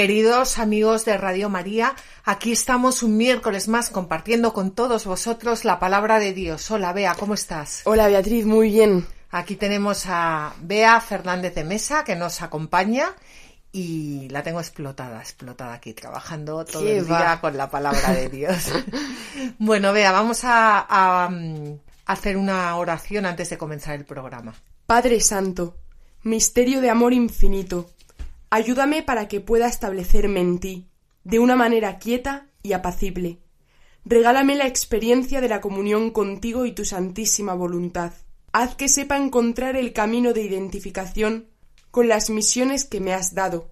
[0.00, 5.78] Queridos amigos de Radio María, aquí estamos un miércoles más compartiendo con todos vosotros la
[5.78, 6.70] palabra de Dios.
[6.70, 7.82] Hola Bea, ¿cómo estás?
[7.84, 9.06] Hola Beatriz, muy bien.
[9.30, 13.14] Aquí tenemos a Bea Fernández de Mesa que nos acompaña
[13.72, 18.72] y la tengo explotada, explotada aquí, trabajando todo el día con la palabra de Dios.
[19.58, 21.74] bueno, Bea, vamos a, mm,
[22.06, 24.54] hacer una oración antes de comenzar el programa.
[24.86, 25.76] Padre Santo,
[26.22, 27.90] misterio de amor infinito
[28.50, 30.88] Ayúdame para que pueda establecerme en ti,
[31.24, 33.38] de una manera quieta y apacible.
[34.04, 38.12] Regálame la experiencia de la comunión contigo y tu santísima voluntad.
[38.52, 41.46] Haz que sepa encontrar el camino de identificación
[41.90, 43.70] con las misiones que me has dado.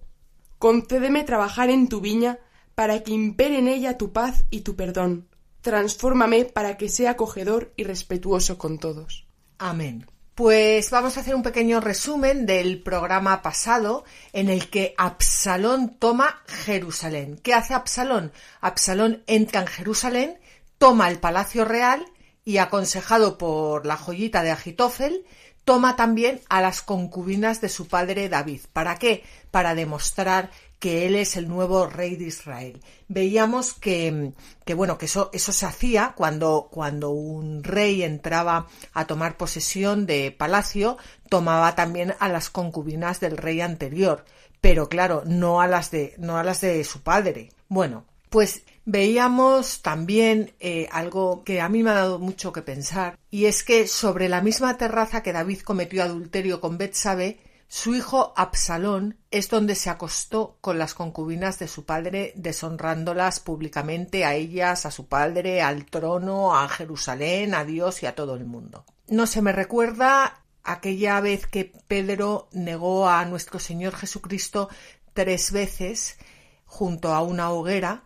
[0.59, 2.39] Concédeme trabajar en tu viña
[2.75, 5.29] para que impere en ella tu paz y tu perdón.
[5.63, 9.27] Transfórmame para que sea acogedor y respetuoso con todos.
[9.59, 10.07] Amén.
[10.39, 16.45] Pues vamos a hacer un pequeño resumen del programa pasado en el que Absalón toma
[16.47, 17.41] Jerusalén.
[17.43, 18.31] ¿Qué hace Absalón?
[18.61, 20.39] Absalón entra en Jerusalén,
[20.79, 22.07] toma el palacio real
[22.45, 25.27] y aconsejado por la joyita de Agitofel,
[25.65, 28.61] toma también a las concubinas de su padre David.
[28.73, 29.25] ¿Para qué?
[29.51, 32.81] Para demostrar que él es el nuevo rey de Israel.
[33.09, 34.33] Veíamos que,
[34.65, 40.07] que bueno, que eso, eso se hacía cuando, cuando un rey entraba a tomar posesión
[40.07, 44.25] de palacio, tomaba también a las concubinas del rey anterior,
[44.61, 47.51] pero claro, no a las de, no a las de su padre.
[47.69, 53.19] Bueno, pues veíamos también eh, algo que a mí me ha dado mucho que pensar,
[53.31, 57.39] y es que sobre la misma terraza que David cometió adulterio con Betsabe,
[57.71, 64.25] su hijo Absalón es donde se acostó con las concubinas de su padre, deshonrándolas públicamente
[64.25, 68.47] a ellas, a su padre, al trono, a Jerusalén, a Dios y a todo el
[68.47, 68.87] mundo.
[69.07, 74.71] No se me recuerda aquella vez que Pedro negó a nuestro Señor Jesucristo
[75.13, 76.17] tres veces
[76.65, 78.05] junto a una hoguera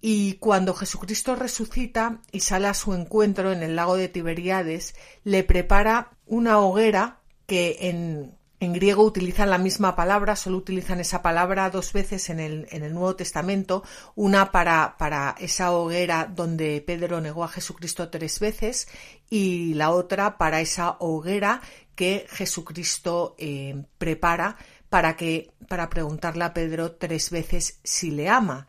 [0.00, 5.44] y cuando Jesucristo resucita y sale a su encuentro en el lago de Tiberíades, le
[5.44, 11.68] prepara una hoguera que en en griego utilizan la misma palabra, solo utilizan esa palabra
[11.68, 13.82] dos veces en el, Nuevo Testamento,
[14.14, 18.86] una para, para, esa hoguera donde Pedro negó a Jesucristo tres veces
[19.28, 21.60] y la otra para esa hoguera
[21.96, 24.56] que Jesucristo eh, prepara
[24.88, 28.68] para que para preguntarle a Pedro tres veces si le ama.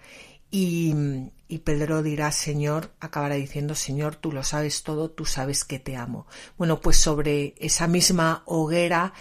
[0.49, 0.95] Y,
[1.47, 5.95] y, Pedro dirá, Señor, acabará diciendo, Señor, tú lo sabes todo, tú sabes que te
[5.95, 6.25] amo.
[6.57, 9.13] Bueno, pues sobre esa misma hoguera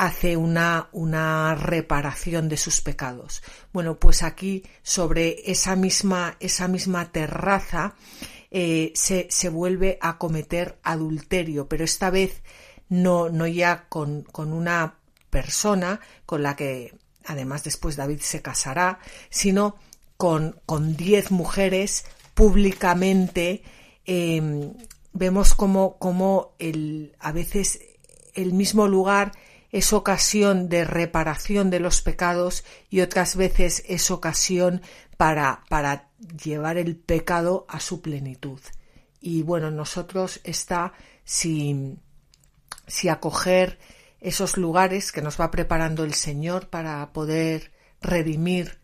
[0.00, 3.42] hace una, una reparación de sus pecados.
[3.70, 7.96] Bueno, pues aquí sobre esa misma, esa misma terraza
[8.50, 12.40] eh, se, se, vuelve a cometer adulterio, pero esta vez
[12.88, 14.94] no, no ya con, con una
[15.28, 16.94] persona con la que
[17.26, 19.76] además después David se casará, sino
[20.16, 23.62] con, con diez mujeres públicamente.
[24.06, 24.72] Eh,
[25.12, 27.80] vemos como, como el, a veces
[28.34, 29.32] el mismo lugar
[29.72, 34.82] es ocasión de reparación de los pecados y otras veces es ocasión
[35.16, 36.08] para, para
[36.42, 38.60] llevar el pecado a su plenitud.
[39.20, 40.92] Y bueno, nosotros está
[41.24, 41.96] si,
[42.86, 43.78] si acoger
[44.20, 48.78] esos lugares que nos va preparando el Señor para poder redimir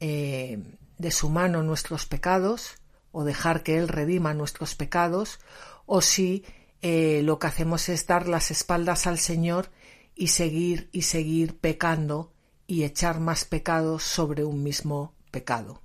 [0.00, 0.58] eh,
[0.98, 2.76] de su mano nuestros pecados
[3.10, 5.40] o dejar que Él redima nuestros pecados,
[5.86, 6.44] o si
[6.82, 9.70] eh, lo que hacemos es dar las espaldas al Señor
[10.18, 12.32] y seguir y seguir pecando
[12.66, 15.80] y echar más pecados sobre un mismo pecado.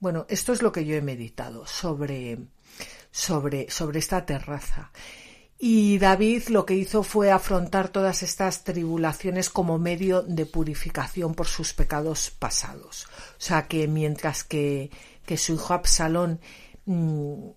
[0.00, 2.38] Bueno, esto es lo que yo he meditado sobre,
[3.12, 4.90] sobre, sobre esta terraza.
[5.58, 11.46] Y David lo que hizo fue afrontar todas estas tribulaciones como medio de purificación por
[11.46, 13.06] sus pecados pasados.
[13.38, 14.90] O sea que mientras que,
[15.24, 16.40] que su hijo Absalón
[16.84, 17.48] mm,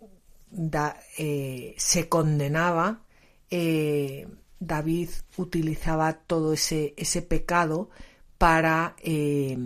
[1.18, 3.02] eh, se condenaba,
[3.50, 4.28] eh,
[4.60, 7.90] David utilizaba todo ese, ese pecado
[8.38, 9.58] para, eh,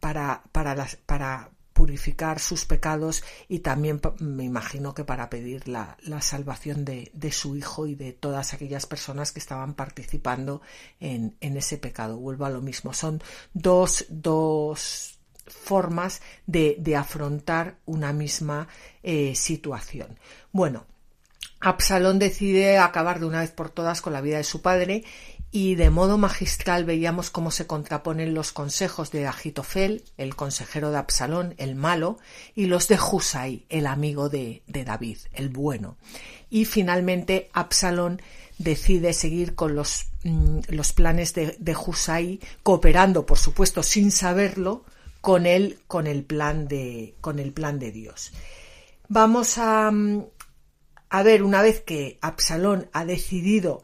[0.00, 6.20] para, para, para, purificar sus pecados y también me imagino que para pedir la, la
[6.20, 10.60] salvación de, de, su hijo y de todas aquellas personas que estaban participando
[10.98, 12.16] en, en ese pecado.
[12.16, 12.92] Vuelvo a lo mismo.
[12.94, 13.22] Son
[13.54, 18.66] dos, dos formas de, de afrontar una misma
[19.04, 20.18] eh, situación.
[20.50, 20.84] Bueno,
[21.60, 25.04] Absalón decide acabar de una vez por todas con la vida de su padre
[25.50, 30.98] y de modo magistral veíamos cómo se contraponen los consejos de Agitofel, el consejero de
[30.98, 32.18] Absalón, el malo,
[32.54, 35.96] y los de Husay, el amigo de, David, el bueno.
[36.50, 38.20] Y finalmente Absalón
[38.58, 44.84] decide seguir con los, mm, los planes de, de Husay, cooperando, por supuesto, sin saberlo,
[45.22, 48.32] con él, con el plan de, con el plan de Dios.
[49.08, 50.24] Vamos a, mm,
[51.10, 53.82] a ver, una vez que Absalón ha decidido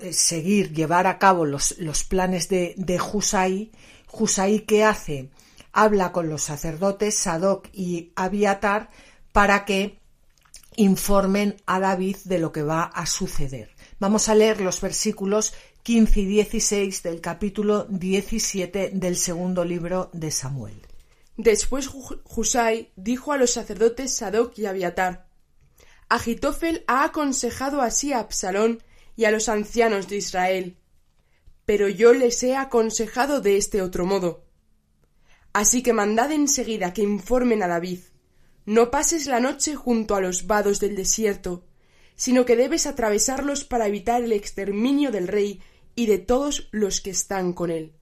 [0.00, 3.70] eh, seguir, llevar a cabo los, los planes de, de Husay,
[4.66, 5.30] ¿qué hace?
[5.72, 8.90] Habla con los sacerdotes Sadoc y Abiatar
[9.32, 9.98] para que
[10.76, 13.70] informen a David de lo que va a suceder.
[13.98, 20.30] Vamos a leer los versículos 15 y 16 del capítulo 17 del segundo libro de
[20.30, 20.80] Samuel.
[21.36, 21.90] Después
[22.36, 25.26] Husay dijo a los sacerdotes Sadoc y Abiatar:
[26.12, 28.82] Agitofel ha aconsejado así a Absalón
[29.16, 30.76] y a los ancianos de Israel.
[31.64, 34.44] Pero yo les he aconsejado de este otro modo.
[35.54, 38.00] Así que mandad enseguida que informen a David.
[38.66, 41.64] No pases la noche junto a los vados del desierto,
[42.14, 45.62] sino que debes atravesarlos para evitar el exterminio del rey
[45.94, 47.94] y de todos los que están con él.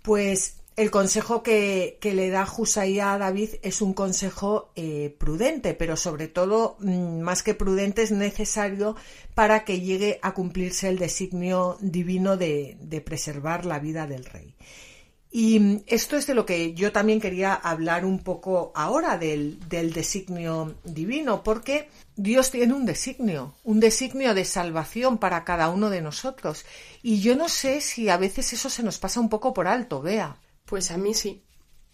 [0.00, 5.96] Pues el consejo que, le da Husaía a David es un consejo eh, prudente, pero
[5.96, 8.94] sobre todo, mm, más que prudente, es necesario
[9.34, 12.76] para que llegue a cumplirse el designio divino de,
[13.06, 14.54] preservar la vida del rey.
[15.30, 19.58] Y mm, esto es de lo que yo también quería hablar un poco ahora del,
[19.70, 26.02] designio divino, porque Dios tiene un designio, un designio de salvación para cada uno de
[26.02, 26.66] nosotros.
[27.02, 30.02] Y yo no sé si a veces eso se nos pasa un poco por alto,
[30.02, 30.36] vea.
[30.66, 31.42] Pues a mí sí.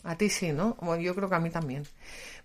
[0.02, 0.76] A ti sí, ¿no?
[0.80, 1.86] Bueno, yo creo que a mí también.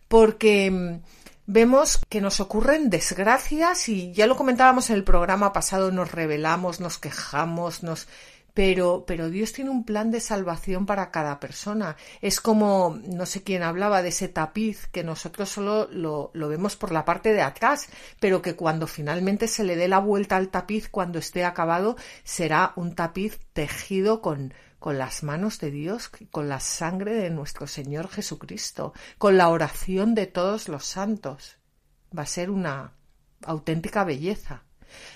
[0.07, 1.01] Porque mm,
[1.47, 6.79] vemos que nos ocurren desgracias y ya lo comentábamos en el programa pasado, nos rebelamos,
[6.79, 8.07] nos quejamos, nos...
[8.53, 11.95] Pero, pero Dios tiene un plan de salvación para cada persona.
[12.21, 16.75] Es como, no sé quién hablaba de ese tapiz que nosotros solo lo, lo vemos
[16.75, 17.87] por la parte de atrás,
[18.19, 22.73] pero que cuando finalmente se le dé la vuelta al tapiz, cuando esté acabado, será
[22.75, 28.09] un tapiz tejido con, con las manos de Dios, con la sangre de nuestro Señor
[28.09, 31.57] Jesucristo, con la oración de todos los santos.
[32.17, 32.93] Va a ser una
[33.43, 34.63] auténtica belleza.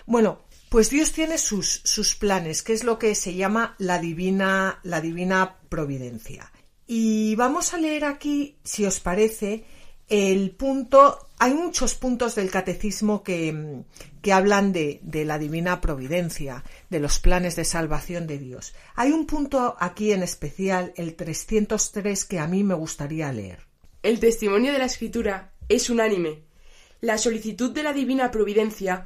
[0.06, 4.80] Bueno, pues Dios tiene sus, sus planes, que es lo que se llama la divina,
[4.84, 6.52] la divina providencia.
[6.88, 9.66] Y vamos a leer aquí, si os parece,
[10.12, 13.84] el punto, hay muchos puntos del catecismo que,
[14.22, 18.74] que hablan de, de, la divina providencia, de los planes de salvación de Dios.
[18.96, 23.60] Hay un punto aquí en especial, el 303, que a mí me gustaría leer.
[24.04, 26.44] El testimonio de la Escritura es unánime.
[27.00, 29.06] La solicitud de la divina providencia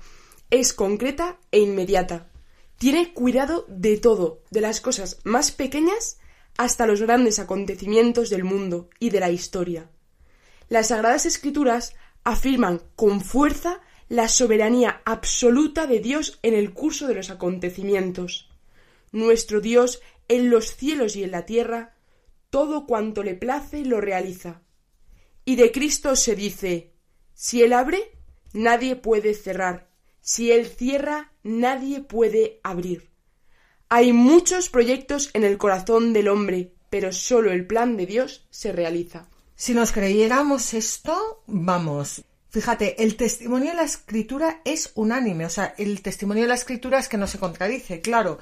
[0.50, 2.32] es concreta e inmediata.
[2.80, 6.18] Tiene cuidado de todo, de las cosas más pequeñas
[6.58, 9.88] hasta los grandes acontecimientos del mundo y de la historia.
[10.68, 17.16] Las Sagradas Escrituras afirman con fuerza la soberanía absoluta de Dios en el curso de
[17.16, 18.50] los acontecimientos.
[19.12, 21.96] Nuestro Dios en los cielos y en la tierra,
[22.50, 24.62] todo cuanto le place lo realiza.
[25.44, 26.94] Y de Cristo se dice
[27.36, 28.18] si Él abre,
[28.54, 29.90] nadie puede cerrar,
[30.22, 33.12] si Él cierra, nadie puede abrir.
[33.90, 38.72] Hay muchos proyectos en el corazón del hombre, pero sólo el plan de Dios se
[38.72, 39.30] realiza.
[39.56, 42.24] Si nos creyéramos esto, vamos.
[42.50, 47.00] Fíjate, el testimonio de la escritura es unánime, o sea, el testimonio de la escritura
[47.00, 48.38] es que no se contradice, claro.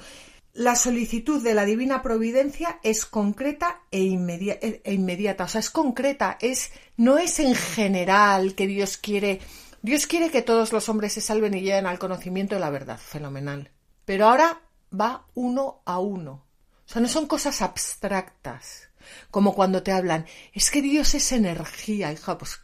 [0.52, 6.36] La solicitud de la divina providencia es concreta e, e, inmediata, o sea, es concreta,
[6.40, 9.40] es no es en general que Dios quiere
[9.82, 12.98] Dios quiere que todos los hombres se salven y lleguen al conocimiento de la verdad,
[12.98, 13.70] fenomenal.
[14.04, 14.62] Pero ahora
[14.98, 16.44] va uno a uno.
[16.86, 18.88] O sea, no son cosas abstractas.
[19.30, 22.60] Como cuando te hablan, es que Dios es energía, hija, pues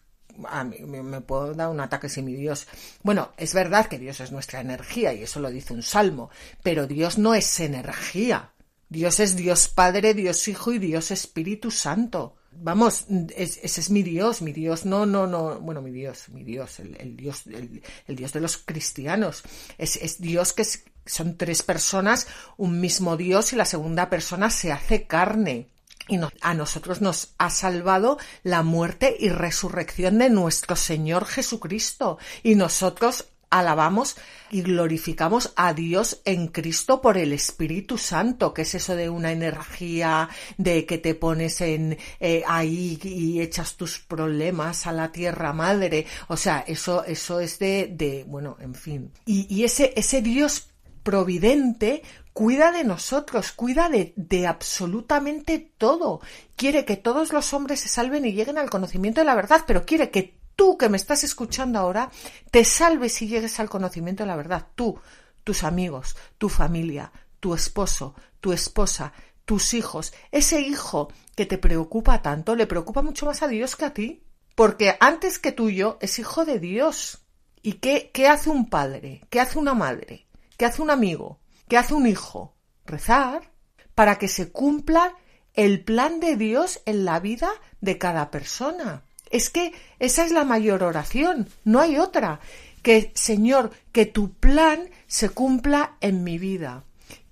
[0.48, 2.66] a mí me puedo dar un ataque sin mi Dios.
[3.02, 6.30] Bueno, es verdad que Dios es nuestra energía y eso lo dice un salmo,
[6.62, 8.52] pero Dios no es energía.
[8.88, 12.36] Dios es Dios Padre, Dios Hijo y Dios Espíritu Santo.
[12.52, 13.06] Vamos,
[13.36, 17.16] ese es mi Dios, mi Dios, no, no, no, bueno, mi Dios, mi Dios, el,
[17.16, 19.44] Dios, el, Dios de los cristianos.
[19.78, 20.64] Es Dios que
[21.06, 25.68] son tres personas, un mismo Dios y la segunda persona se hace carne
[26.08, 32.18] y a nosotros nos ha salvado la muerte y resurrección de nuestro Señor Jesucristo.
[32.42, 34.16] Y nosotros alabamos
[34.50, 39.32] y glorificamos a Dios en Cristo por el Espíritu Santo, que es eso de una
[39.32, 45.52] energía de que te pones en eh, ahí y echas tus problemas a la tierra
[45.52, 46.06] madre.
[46.28, 49.12] O sea, eso, eso es de, de bueno, en fin.
[49.26, 50.68] Y, y ese, ese Dios
[51.02, 52.02] providente
[52.40, 56.22] cuida de nosotros, cuida de, absolutamente todo.
[56.56, 59.84] Quiere que todos los hombres se salven y lleguen al conocimiento de la verdad, pero
[59.84, 62.10] quiere que tú que me estás escuchando ahora
[62.50, 64.68] te salves y llegues al conocimiento de la verdad.
[64.74, 64.98] Tú,
[65.44, 69.12] tus amigos, tu familia, tu esposo, tu esposa,
[69.44, 70.14] tus hijos.
[70.32, 74.22] Ese hijo que te preocupa tanto le preocupa mucho más a Dios que a ti.
[74.54, 77.18] Porque antes que tuyo es hijo de Dios.
[77.60, 79.26] ¿Y qué, qué hace un padre?
[79.28, 80.26] ¿Qué hace una madre?
[80.56, 81.39] ¿Qué hace un amigo?
[81.70, 82.56] ¿Qué hace un hijo?
[82.84, 83.52] Rezar
[83.94, 85.14] para que se cumpla
[85.54, 87.48] el plan de Dios en la vida
[87.80, 89.04] de cada persona.
[89.30, 92.40] Es que esa es la mayor oración, no hay otra.
[92.82, 96.82] Que, Señor, que tu plan se cumpla en mi vida.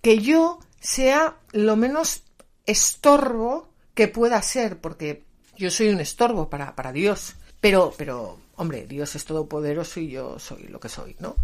[0.03, 2.23] Que yo sea lo menos
[2.65, 5.25] estorbo que pueda ser, porque
[5.57, 7.35] yo soy un estorbo para, para Dios.
[7.61, 11.35] Pero, pero, hombre, Dios es todopoderoso y yo soy lo que soy, ¿no?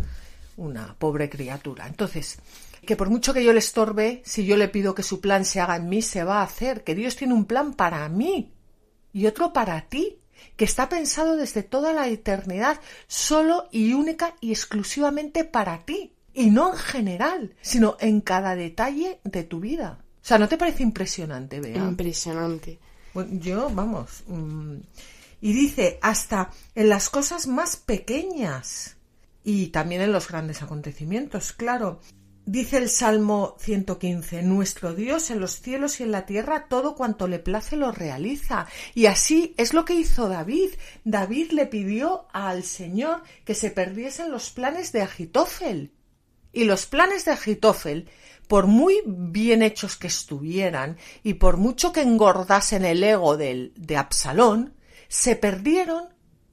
[0.56, 1.88] Una pobre criatura.
[1.88, 2.38] Entonces,
[2.84, 5.60] que por mucho que yo le estorbe, si yo le pido que su plan se
[5.60, 8.52] haga en mí, se va a hacer, que Dios tiene un plan para mí
[9.12, 10.18] y otro para ti
[10.56, 16.12] que está pensado desde toda la eternidad, solo y única y exclusivamente para ti.
[16.32, 19.98] Y no en general, sino en cada detalle de tu vida.
[20.00, 21.76] O sea, ¿no te parece impresionante, Bea?
[21.76, 22.78] Impresionante.
[23.12, 24.24] Bueno, yo, vamos.
[24.26, 24.78] Mmm,
[25.40, 28.96] y dice, hasta en las cosas más pequeñas.
[29.44, 32.00] Y también en los grandes acontecimientos, claro.
[32.46, 37.26] Dice el Salmo 115, Nuestro Dios en los cielos y en la tierra todo cuanto
[37.26, 38.66] le place lo realiza.
[38.94, 40.70] Y así es lo que hizo David.
[41.04, 45.94] David le pidió al Señor que se perdiesen los planes de Agitofel.
[46.52, 48.10] Y los planes de Agitofel,
[48.46, 53.96] por muy bien hechos que estuvieran y por mucho que engordasen el ego del, de
[53.96, 54.74] Absalón,
[55.08, 56.10] se perdieron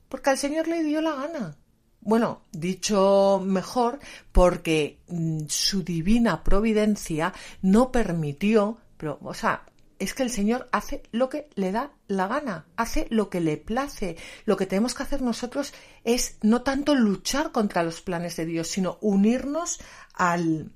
[0.07, 1.57] porque al Señor le dio la gana.
[2.01, 3.99] Bueno, dicho mejor,
[4.31, 9.65] porque mm, su divina providencia no permitió, pero, o sea,
[10.01, 13.57] es que el Señor hace lo que le da la gana, hace lo que le
[13.57, 14.17] place.
[14.45, 18.67] Lo que tenemos que hacer nosotros es no tanto luchar contra los planes de Dios,
[18.67, 19.79] sino unirnos
[20.15, 20.71] al,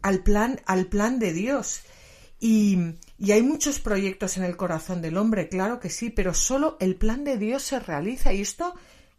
[0.00, 1.82] al plan, al plan de Dios.
[2.40, 2.78] Y,
[3.18, 6.96] y, hay muchos proyectos en el corazón del hombre, claro que sí, pero solo el
[6.96, 8.32] plan de Dios se realiza.
[8.32, 8.74] Y esto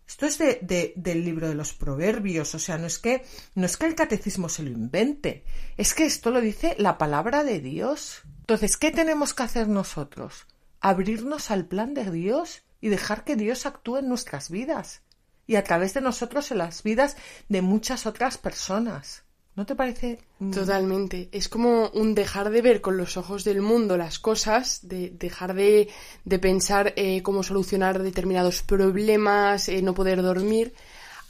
[0.07, 3.23] esto es de, de, del libro de los proverbios, o sea, no es, que,
[3.55, 5.43] no es que el catecismo se lo invente,
[5.77, 8.21] es que esto lo dice la palabra de Dios.
[8.39, 10.45] Entonces, ¿qué tenemos que hacer nosotros?
[10.81, 15.01] Abrirnos al plan de Dios y dejar que Dios actúe en nuestras vidas
[15.47, 17.15] y a través de nosotros en las vidas
[17.49, 19.23] de muchas otras personas.
[19.55, 20.19] ¿No te parece?
[20.51, 21.29] Totalmente.
[21.31, 25.53] Es como un dejar de ver con los ojos del mundo las cosas, de dejar
[25.53, 25.89] de,
[26.25, 30.73] de pensar eh, cómo solucionar determinados problemas, eh, no poder dormir,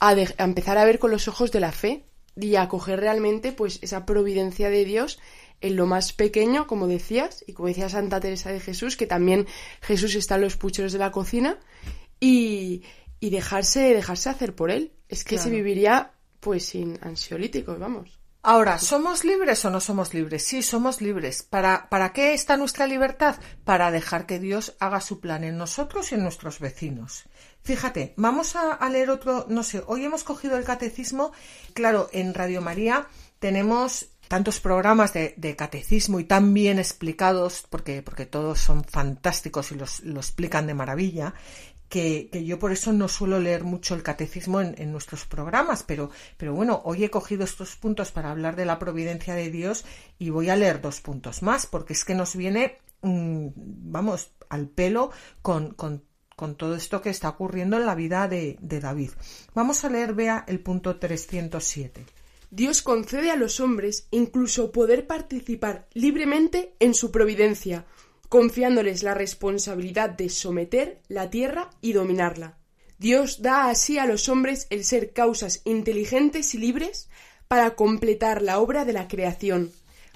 [0.00, 2.04] a, de, a, empezar a ver con los ojos de la fe
[2.34, 5.20] y a coger realmente pues esa providencia de Dios
[5.60, 9.46] en lo más pequeño, como decías, y como decía Santa Teresa de Jesús, que también
[9.82, 11.58] Jesús está en los pucheros de la cocina,
[12.20, 12.84] y,
[13.20, 14.92] y dejarse, dejarse hacer por él.
[15.08, 15.44] Es que claro.
[15.44, 16.13] se viviría
[16.44, 18.20] pues sin ansiolíticos, vamos.
[18.42, 20.44] Ahora, ¿somos libres o no somos libres?
[20.44, 21.42] Sí, somos libres.
[21.42, 23.36] ¿Para, ¿Para qué está nuestra libertad?
[23.64, 27.24] Para dejar que Dios haga su plan en nosotros y en nuestros vecinos.
[27.62, 31.32] Fíjate, vamos a, a leer otro, no sé, hoy hemos cogido el catecismo,
[31.72, 33.08] claro, en Radio María
[33.38, 39.76] tenemos tantos programas de, catecismo y tan bien explicados, porque, porque todos son fantásticos y
[39.76, 41.34] los, lo explican de maravilla,
[41.94, 46.52] que, yo por eso no suelo leer mucho el catecismo en, nuestros programas, pero, pero
[46.52, 49.84] bueno, hoy he cogido estos puntos para hablar de la providencia de Dios
[50.18, 54.66] y voy a leer dos puntos más, porque es que nos viene, mmm, vamos, al
[54.66, 56.02] pelo con, con,
[56.34, 59.12] con, todo esto que está ocurriendo en la vida de, de David.
[59.54, 62.04] Vamos a leer, vea, el punto 307.
[62.50, 67.86] Dios concede a los hombres incluso poder participar libremente en su providencia,
[68.34, 72.58] confiándoles la responsabilidad de someter la tierra y dominarla.
[72.98, 77.08] Dios da así a los hombres el ser causas inteligentes y libres
[77.46, 79.70] para completar la obra de la creación,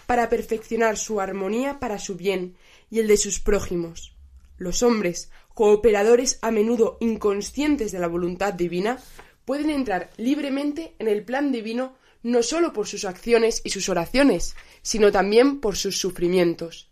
[0.07, 2.57] para perfeccionar su armonía para su bien
[2.91, 4.17] y el de sus prójimos.
[4.57, 8.99] Los hombres, cooperadores a menudo inconscientes de la voluntad divina,
[9.45, 11.95] pueden entrar libremente en el plan divino
[12.25, 16.89] no sólo por sus acciones y sus oraciones, sino también por sus sufrimientos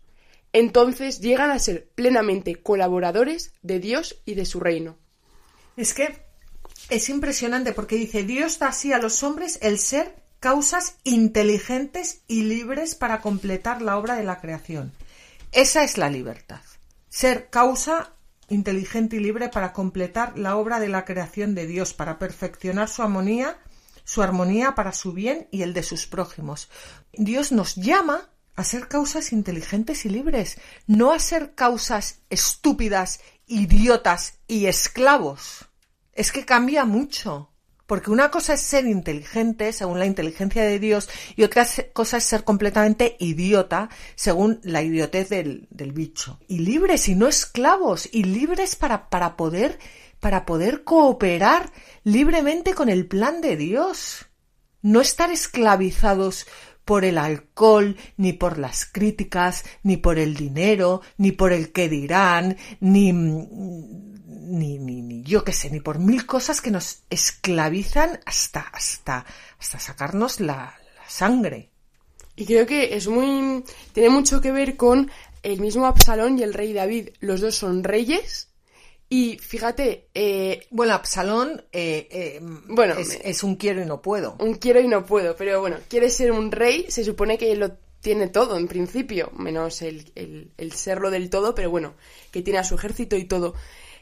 [0.53, 4.97] entonces llegan a ser plenamente colaboradores de Dios y de su reino.
[5.75, 6.25] Es que
[6.89, 12.43] es impresionante porque dice, Dios da así a los hombres el ser causas inteligentes y
[12.43, 14.93] libres para completar la obra de la creación.
[15.51, 16.61] Esa es la libertad.
[17.09, 18.13] Ser causa
[18.49, 23.01] inteligente y libre para completar la obra de la creación de Dios, para perfeccionar su
[23.01, 23.57] armonía,
[24.03, 26.69] su armonía para su bien y el de sus prójimos.
[27.13, 34.39] Dios nos llama a ser causas inteligentes y libres, no a ser causas estúpidas, idiotas
[34.47, 35.69] y esclavos.
[36.11, 37.51] Es que cambia mucho.
[37.85, 42.23] Porque una cosa es ser inteligente, según la inteligencia de Dios, y otra cosa es
[42.25, 46.37] ser completamente idiota, según la idiotez del, del bicho.
[46.49, 49.79] Y libres y no esclavos, y libres para, para poder,
[50.19, 51.71] para poder cooperar
[52.03, 54.25] libremente con el plan de Dios.
[54.81, 56.45] No estar esclavizados
[56.87, 61.89] por el alcohol, ni por las críticas, ni por el dinero, ni por el que
[61.89, 63.11] dirán, ni
[64.47, 69.25] ni, ni, yo qué sé, ni por mil cosas que nos esclavizan hasta, hasta,
[69.59, 70.73] hasta sacarnos la
[71.05, 71.69] sangre.
[72.37, 73.63] Y creo que es muy.
[73.91, 75.11] tiene mucho que ver con
[75.43, 77.09] el mismo Absalón y el rey David.
[77.19, 78.47] Los dos son reyes.
[79.09, 80.09] Y fíjate.
[80.13, 84.35] Eh, bueno, Absalón eh, eh, bueno, es, un quiero y no puedo.
[84.39, 85.35] Un quiero y no puedo.
[85.35, 86.85] Pero bueno, quiere ser un rey.
[86.89, 87.71] Se supone que lo
[88.01, 89.31] tiene todo en principio.
[89.37, 91.55] Menos el, el, el serlo del todo.
[91.55, 91.95] Pero bueno,
[92.31, 93.53] que tiene a su ejército y todo.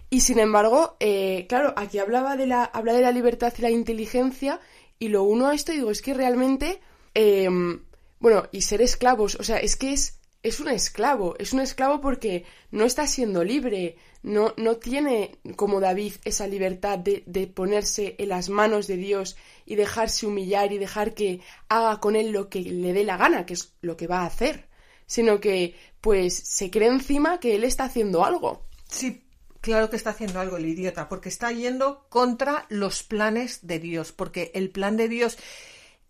[0.09, 3.69] Y sin embargo, eh, claro, aquí hablaba de la, habla de la libertad y la
[3.69, 4.59] inteligencia,
[4.99, 6.79] y lo uno a esto digo, es que realmente,
[7.13, 7.83] em,
[8.19, 11.99] bueno, y ser esclavos, o sea, es que es, es un esclavo, es un esclavo
[12.01, 18.15] porque no está siendo libre, no, no tiene, como David, esa libertad de, de ponerse
[18.19, 22.47] en las manos de Dios y dejarse humillar y dejar que haga con él lo
[22.47, 24.67] que le dé la gana, que es lo que va a hacer,
[25.07, 28.67] sino que, pues, se cree encima que él está haciendo algo.
[28.87, 29.23] Sí,
[29.61, 34.11] Claro que está haciendo algo el idiota, porque está yendo contra los planes de Dios,
[34.11, 35.39] porque el plan de Dios,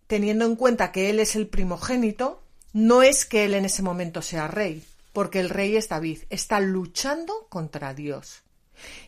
[0.06, 2.45] teniendo en cuenta que Él es el primogénito,
[2.76, 4.84] no es que Él en ese momento sea rey,
[5.14, 8.42] porque el rey es David, está luchando contra Dios.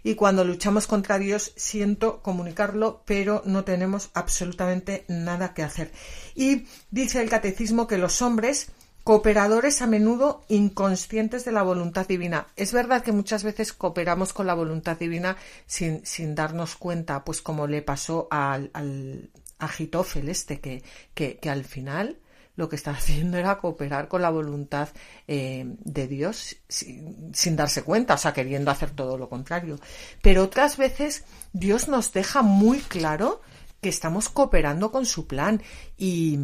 [0.02, 5.92] Y cuando luchamos contra Dios, siento comunicarlo, pero no tenemos absolutamente nada que hacer.
[6.34, 8.72] Y dice el catecismo que los hombres
[9.04, 12.48] Cooperadores a menudo inconscientes de la voluntad divina.
[12.56, 17.40] Es verdad que muchas veces cooperamos con la voluntad divina sin, sin darnos cuenta, pues
[17.40, 19.30] como le pasó al, al
[20.26, 20.82] este, que,
[21.14, 22.18] que, al final
[22.58, 24.88] lo que está haciendo era cooperar con la voluntad
[25.26, 29.78] eh, de Dios sin, darse cuenta, o sea, queriendo hacer todo lo contrario.
[30.20, 33.40] Pero otras veces Dios nos deja muy claro
[33.80, 35.62] que estamos cooperando con su plan
[35.96, 36.36] y,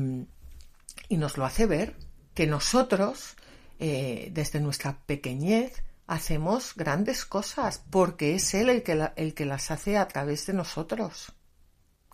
[1.09, 1.97] y nos lo hace ver
[2.33, 3.37] que nosotros,
[3.81, 9.73] eh, desde nuestra pequeñez, hacemos grandes cosas, porque es Él el que, el que las
[9.73, 11.33] hace a través de nosotros.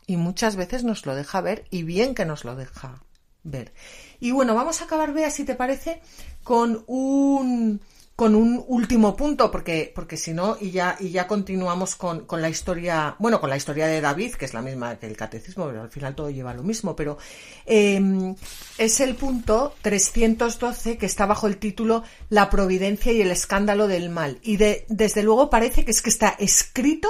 [0.06, 3.02] Y muchas veces nos lo deja ver, y bien que nos lo deja
[3.42, 3.72] ver.
[4.20, 6.00] Y bueno, vamos a acabar, Bea, si te parece,
[6.42, 7.81] con un
[8.20, 12.42] con un último punto, porque, porque si no, y ya, y ya continuamos con, con,
[12.42, 15.68] la historia, bueno, con la historia de David, que es la misma que el catecismo,
[15.68, 17.16] pero al final todo lleva lo mismo, pero
[17.64, 18.35] eh,
[18.76, 24.11] es el punto 312 que está bajo el título La providencia y el escándalo del
[24.11, 24.38] mal.
[24.42, 27.09] Y de, desde luego parece que es que está escrito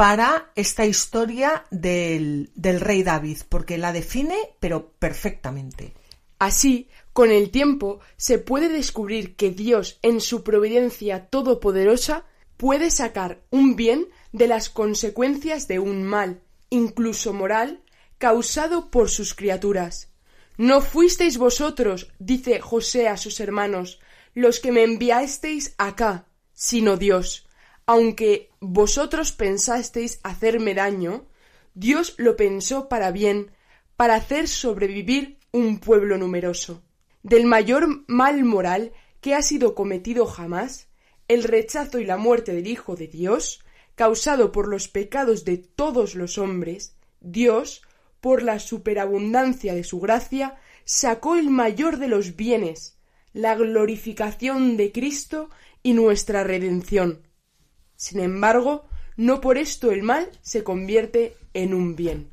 [0.00, 5.92] para esta historia del, del rey David, porque la define, pero perfectamente.
[6.38, 12.24] Así, con el tiempo se puede descubrir que Dios, en su providencia todopoderosa,
[12.56, 17.82] puede sacar un bien de las consecuencias de un mal, incluso moral,
[18.16, 20.08] causado por sus criaturas.
[20.56, 24.00] No fuisteis vosotros, dice José a sus hermanos,
[24.32, 27.49] los que me enviasteis acá, sino Dios.
[27.92, 31.26] Aunque vosotros pensasteis hacerme daño,
[31.74, 33.50] Dios lo pensó para bien,
[33.96, 36.84] para hacer sobrevivir un pueblo numeroso
[37.24, 40.86] del mayor mal moral que ha sido cometido jamás,
[41.26, 43.64] el rechazo y la muerte del Hijo de Dios,
[43.96, 47.82] causado por los pecados de todos los hombres, Dios,
[48.20, 52.98] por la superabundancia de su gracia, sacó el mayor de los bienes,
[53.32, 55.50] la glorificación de Cristo
[55.82, 57.28] y nuestra redención.
[58.00, 58.86] Sin embargo,
[59.18, 62.30] no por esto el mal se convierte en un bien.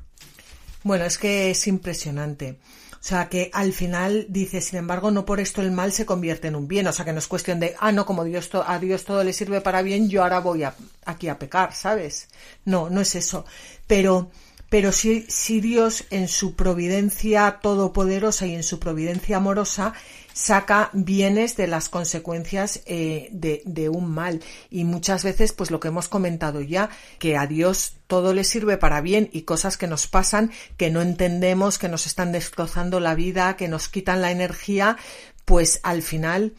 [0.82, 2.58] Bueno, es que es impresionante.
[2.92, 6.48] O sea, que al final dice, sin embargo, no por esto el mal se convierte
[6.48, 6.86] en un bien.
[6.86, 9.34] O sea, que no es cuestión de, ah, no, como Dios a Dios todo le
[9.34, 12.28] sirve para bien, yo ahora voy a, aquí a pecar, ¿sabes?
[12.64, 13.44] No, no es eso.
[13.86, 14.30] Pero,
[14.70, 15.26] pero sí,
[15.60, 19.92] Dios en su providencia todopoderosa y en su providencia amorosa
[20.38, 24.40] saca bienes de las consecuencias eh, de, un mal.
[24.70, 28.76] Y muchas veces, pues lo que hemos comentado ya, que a Dios todo le sirve
[28.76, 33.16] para bien y cosas que nos pasan, que no entendemos, que nos están destrozando la
[33.16, 34.96] vida, que nos quitan la energía,
[35.44, 36.54] pues al final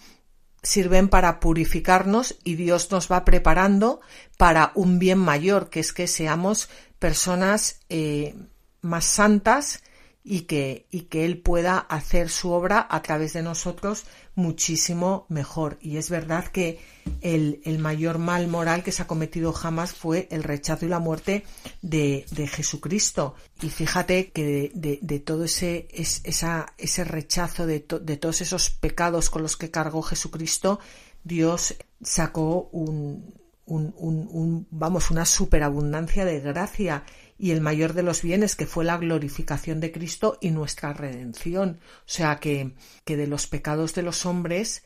[0.61, 4.01] sirven para purificarnos y Dios nos va preparando
[4.35, 6.67] para un bien mayor, que es que seamos
[6.99, 8.35] personas eh,
[8.81, 9.81] más santas
[10.23, 14.05] y que, y que Él pueda hacer su obra a través de nosotros
[14.35, 15.77] muchísimo mejor.
[15.81, 16.79] Y es verdad que
[17.21, 20.99] el, el, mayor mal moral que se ha cometido jamás fue el rechazo y la
[20.99, 21.45] muerte
[21.81, 23.35] de, de Jesucristo.
[23.61, 28.41] Y fíjate que de, de, todo ese, es, esa, ese rechazo, de, to, de todos
[28.41, 30.79] esos pecados con los que cargó Jesucristo,
[31.23, 33.33] Dios sacó un,
[33.65, 37.03] un vamos, una superabundancia de gracia
[37.39, 41.79] y el mayor de los bienes que fue la glorificación de Cristo y nuestra redención.
[41.99, 42.75] O sea que,
[43.05, 44.83] que de los pecados de los hombres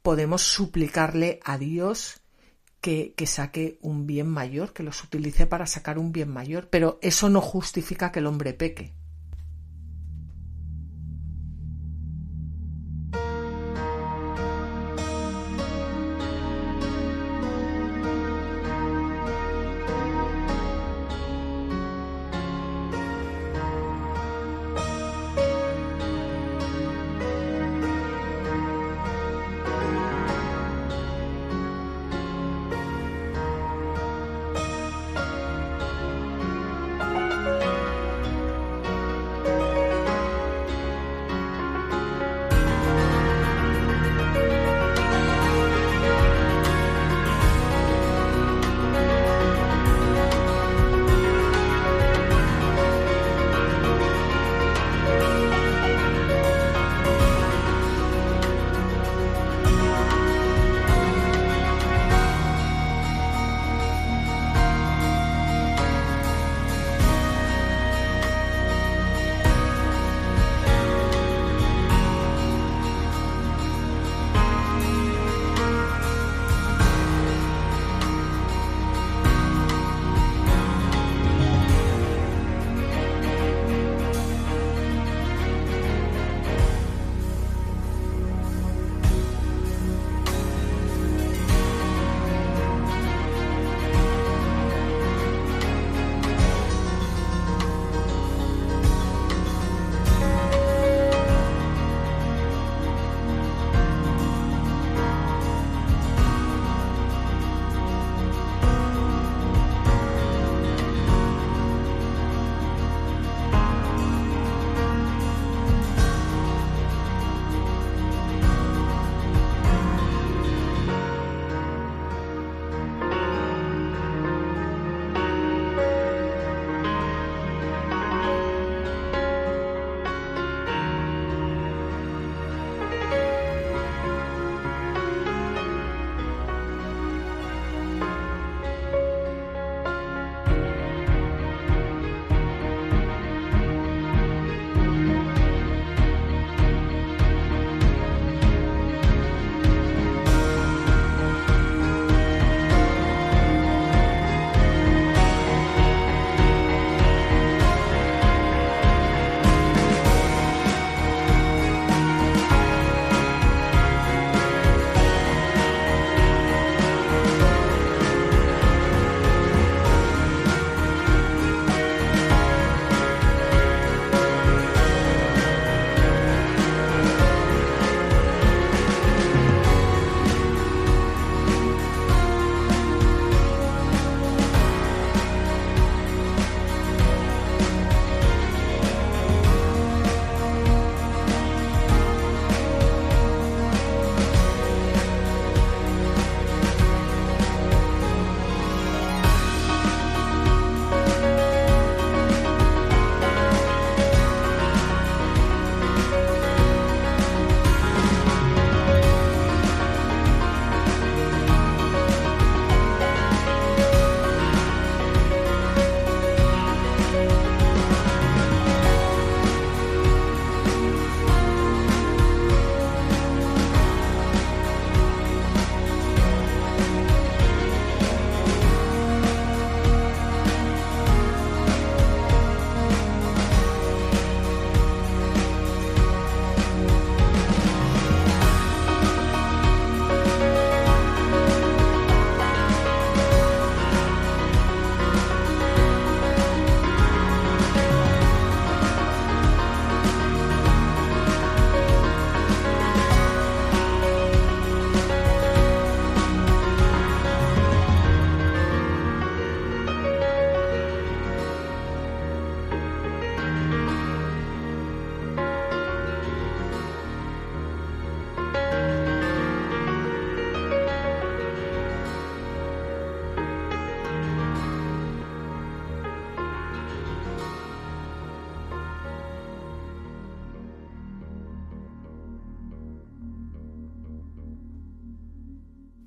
[0.00, 2.22] podemos suplicarle a Dios
[2.80, 6.98] que, que, saque un bien mayor, que los utilice para sacar un bien mayor, pero
[7.02, 8.94] eso no justifica que el hombre peque.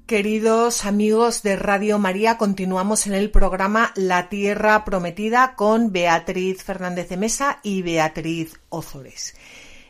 [0.07, 7.09] Queridos amigos de Radio María, continuamos en el programa La Tierra Prometida con Beatriz Fernández
[7.09, 9.35] de Mesa y Beatriz Ozores.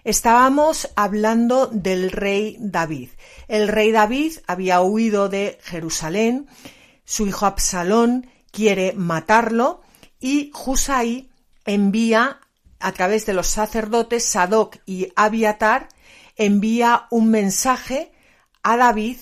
[0.03, 3.09] Estábamos hablando del rey David.
[3.47, 6.47] El rey David había huido de Jerusalén,
[7.05, 9.81] su hijo Absalón quiere matarlo
[10.19, 11.29] y Husai
[11.63, 12.39] envía
[12.79, 15.89] a través de los sacerdotes Sadoc y Abiatar
[16.35, 18.11] envía un mensaje
[18.63, 19.17] a David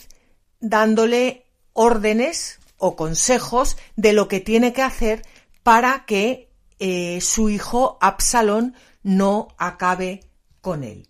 [0.70, 5.22] dándole órdenes o consejos de lo que tiene que hacer
[5.64, 6.50] para que
[6.80, 10.22] eh, su hijo Absalón no acabe
[10.62, 11.08] con él.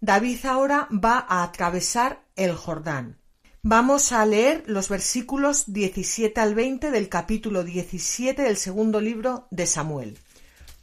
[0.00, 3.18] David ahora va a atravesar el Jordán.
[3.62, 9.66] Vamos a leer los versículos 17 al 20 del capítulo 17 del segundo libro de
[9.66, 10.18] Samuel.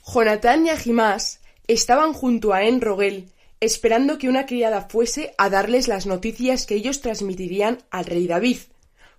[0.06, 6.06] Jonatán y Ahimás estaban junto a Enrogel esperando que una criada fuese a darles las
[6.06, 8.58] noticias que ellos transmitirían al rey David,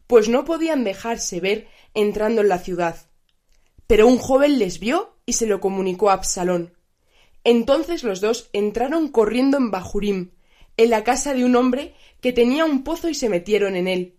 [0.07, 2.97] pues no podían dejarse ver entrando en la ciudad.
[3.87, 6.75] Pero un joven les vio y se lo comunicó a Absalón.
[7.45, 10.31] Entonces los dos entraron corriendo en Bajurim,
[10.77, 14.17] en la casa de un hombre que tenía un pozo y se metieron en él.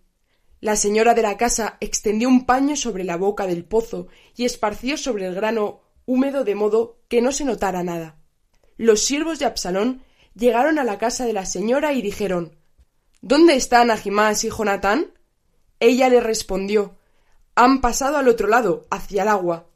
[0.60, 4.96] La señora de la casa extendió un paño sobre la boca del pozo y esparció
[4.96, 8.18] sobre el grano húmedo de modo que no se notara nada.
[8.78, 10.04] Los siervos de Absalón
[10.36, 12.56] llegaron a la casa de la señora y dijeron
[13.22, 15.14] ¿Dónde están Ahimás y Jonatán?
[15.80, 16.98] Ella le respondió
[17.56, 19.68] Han pasado al otro lado, hacia el agua.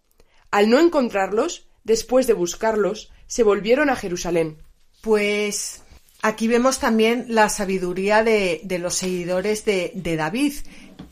[0.52, 4.58] Al no encontrarlos, después de buscarlos, se volvieron a Jerusalén.
[5.02, 5.82] Pues
[6.22, 10.54] aquí vemos también la sabiduría de, los seguidores de David,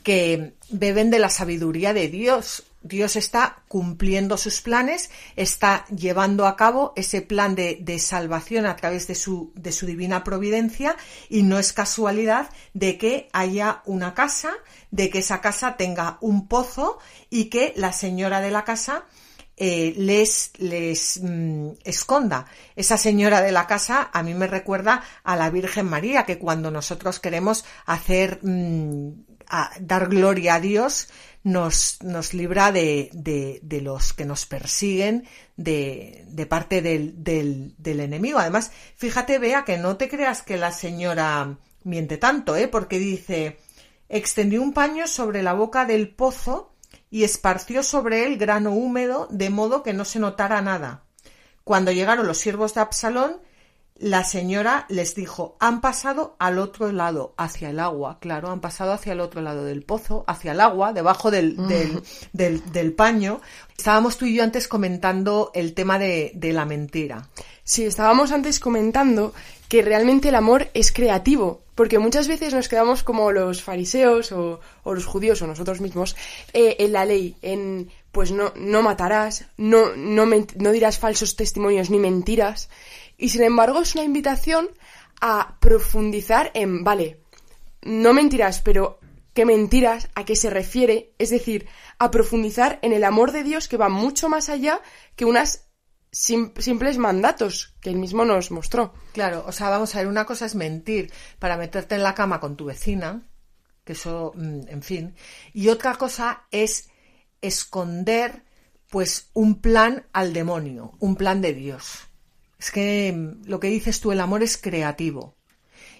[0.02, 2.64] que beben de la sabiduría de Dios.
[2.84, 9.06] Dios está cumpliendo sus planes, está llevando a cabo ese plan de, salvación a través
[9.06, 10.94] de su, divina providencia
[11.30, 14.52] y no es casualidad de que haya una casa,
[14.90, 16.98] de que esa casa tenga un pozo
[17.30, 19.06] y que la señora de la casa
[19.56, 22.44] eh, les, les mm, esconda.
[22.76, 26.70] Esa señora de la casa a mí me recuerda a la Virgen María, que cuando
[26.70, 29.12] nosotros queremos hacer, mm,
[29.80, 31.08] dar gloria a Dios,
[31.44, 38.00] nos, nos libra de, de, los que nos persiguen de, de parte del, del, del,
[38.00, 38.38] enemigo.
[38.38, 42.66] Además, fíjate, vea que no te creas que la señora miente tanto, ¿eh?
[42.66, 43.58] porque dice,
[44.08, 46.74] extendió un paño sobre la boca del pozo
[47.10, 51.04] y esparció sobre él grano húmedo de modo que no se notara nada.
[51.62, 53.40] Cuando llegaron los siervos de Absalón,
[53.96, 58.92] la señora les dijo han pasado al otro lado, hacia el agua, claro, han pasado
[58.92, 62.02] hacia el otro lado del pozo, hacia el agua, debajo del, mm.
[62.32, 63.40] del, del, paño.
[63.76, 67.28] Estábamos tú y yo antes comentando el tema de, de, la mentira.
[67.62, 69.32] Sí, estábamos antes comentando
[69.68, 74.60] que realmente el amor es creativo, porque muchas veces nos quedamos como los fariseos o,
[74.82, 76.16] o los judíos o nosotros mismos
[76.52, 81.90] eh, en la ley, en pues no, no matarás, no, no, no dirás falsos testimonios
[81.90, 82.68] ni mentiras.
[83.16, 84.68] Y sin embargo es una invitación
[85.20, 87.20] a profundizar en, vale,
[87.82, 88.98] no mentiras, pero
[89.34, 91.66] qué mentiras, a qué se refiere, es decir,
[91.98, 94.80] a profundizar en el amor de Dios que va mucho más allá
[95.16, 95.68] que unas
[96.12, 98.94] simples mandatos que él mismo nos mostró.
[99.12, 102.38] Claro, o sea, vamos a ver, una cosa es mentir para meterte en la cama
[102.38, 103.28] con tu vecina,
[103.84, 105.16] que eso, mm, en fin,
[105.52, 106.88] y otra cosa es
[107.40, 108.44] esconder
[108.90, 112.06] pues un plan al demonio, un plan de Dios.
[112.64, 115.36] Es que mm, lo que dices tú, el amor es creativo.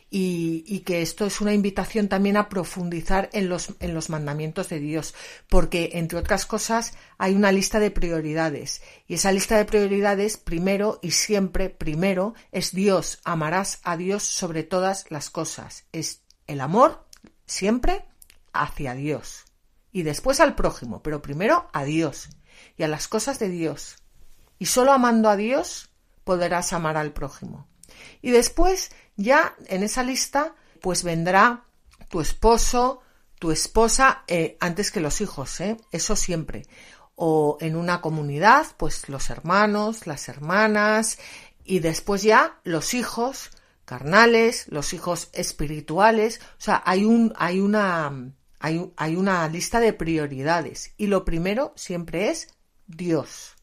[0.08, 4.78] Y, que esto es una invitación también a profundizar en los, en los mandamientos de
[4.78, 5.12] Dios,
[5.48, 8.80] porque, entre otras cosas, hay una lista de prioridades.
[9.08, 13.18] Y esa lista de prioridades, primero y siempre, primero, es Dios.
[13.24, 15.84] Amarás a Dios sobre todas las cosas.
[15.92, 17.06] Es el amor,
[17.44, 18.04] siempre,
[18.52, 19.44] hacia Dios.
[19.90, 22.28] Y después al prójimo, pero primero a Dios
[22.78, 23.96] y a las cosas de Dios.
[24.60, 25.90] Y solo amando a Dios
[26.24, 27.68] podrás amar al prójimo.
[28.22, 31.64] Y después, ya en esa lista, pues vendrá
[32.08, 33.00] tu esposo,
[33.38, 35.76] tu esposa, eh, antes que los hijos, ¿eh?
[35.92, 36.66] eso siempre.
[37.14, 41.18] O en una comunidad, pues los hermanos, las hermanas,
[41.64, 43.50] y después ya los hijos
[43.84, 46.40] carnales, los hijos espirituales.
[46.58, 50.92] O sea, hay, un, hay, una, hay, hay una lista de prioridades.
[50.96, 52.48] Y lo primero siempre es
[52.86, 53.54] Dios.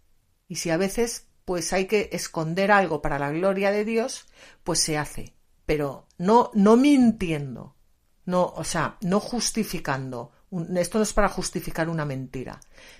[0.48, 4.26] Y si a veces pues hay que esconder algo para la gloria de Dios,
[4.64, 5.34] pues se hace.
[5.66, 7.76] Pero no, no mintiendo,
[8.26, 10.32] no, o sea, no justificando.
[10.76, 12.60] Esto no es para justificar una mentira,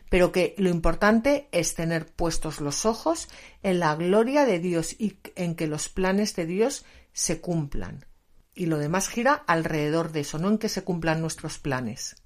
[0.10, 3.28] pero que lo importante es tener puestos los ojos
[3.62, 8.06] en la gloria de Dios y en que los planes de Dios se cumplan.
[8.54, 12.18] y lo demás gira alrededor de eso, no en que se cumplan nuestros planes.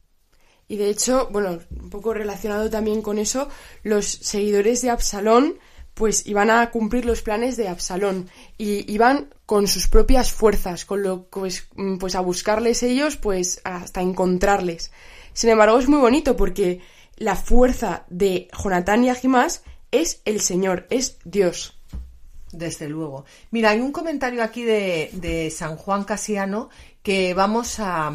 [0.68, 3.50] Y de hecho, bueno, un poco relacionado también con eso,
[3.84, 5.60] los seguidores de Absalón
[5.96, 11.02] pues iban a cumplir los planes de Absalón y iban con sus propias fuerzas, con
[11.02, 11.68] lo pues,
[12.00, 14.92] pues a buscarles ellos, pues hasta encontrarles.
[15.34, 16.82] Sin embargo, es muy bonito porque
[17.16, 21.78] la fuerza de Jonatán y Ahimás es el Señor, es Dios.
[22.52, 23.26] Desde luego.
[23.52, 26.70] Mira, hay un comentario aquí de, de San Juan Casiano
[27.04, 28.14] que vamos a,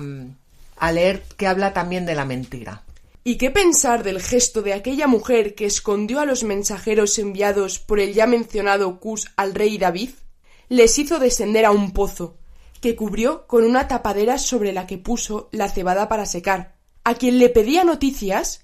[0.76, 2.82] a leer que habla también de la mentira.
[3.22, 8.00] ¿Y qué pensar del gesto de aquella mujer que escondió a los mensajeros enviados por
[8.00, 10.10] el ya mencionado Cus al rey David?
[10.68, 12.38] Les hizo descender a un pozo,
[12.80, 16.76] que cubrió con una tapadera sobre la que puso la cebada para secar.
[17.04, 18.62] A quien le pedía noticias,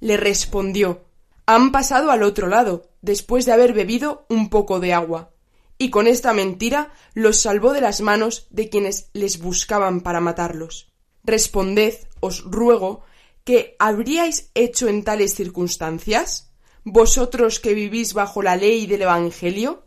[0.00, 1.08] le respondió
[1.48, 5.30] han pasado al otro lado, después de haber bebido un poco de agua.
[5.78, 10.92] Y con esta mentira los salvó de las manos de quienes les buscaban para matarlos.
[11.24, 13.02] Responded, os ruego,
[13.48, 16.52] ¿Qué habríais hecho en tales circunstancias?
[16.84, 19.86] ¿Vosotros que vivís bajo la ley del Evangelio?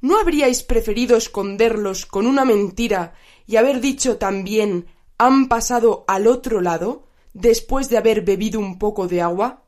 [0.00, 3.14] ¿No habríais preferido esconderlos con una mentira
[3.48, 4.86] y haber dicho también
[5.18, 9.64] han pasado al otro lado después de haber bebido un poco de agua?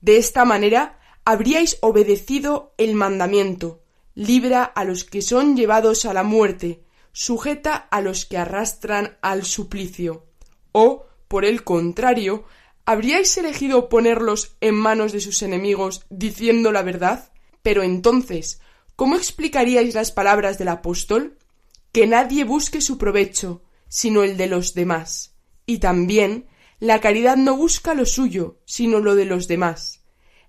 [0.00, 3.82] De esta manera habríais obedecido el mandamiento
[4.14, 9.44] libra a los que son llevados a la muerte, sujeta a los que arrastran al
[9.44, 10.26] suplicio.
[10.70, 12.44] O, por el contrario,
[12.90, 17.30] ¿Habríais elegido ponerlos en manos de sus enemigos diciendo la verdad?
[17.60, 18.62] Pero entonces,
[18.96, 21.36] ¿cómo explicaríais las palabras del apóstol?
[21.92, 25.34] Que nadie busque su provecho, sino el de los demás.
[25.66, 26.46] Y también,
[26.80, 30.06] la caridad no busca lo suyo, sino lo de los demás.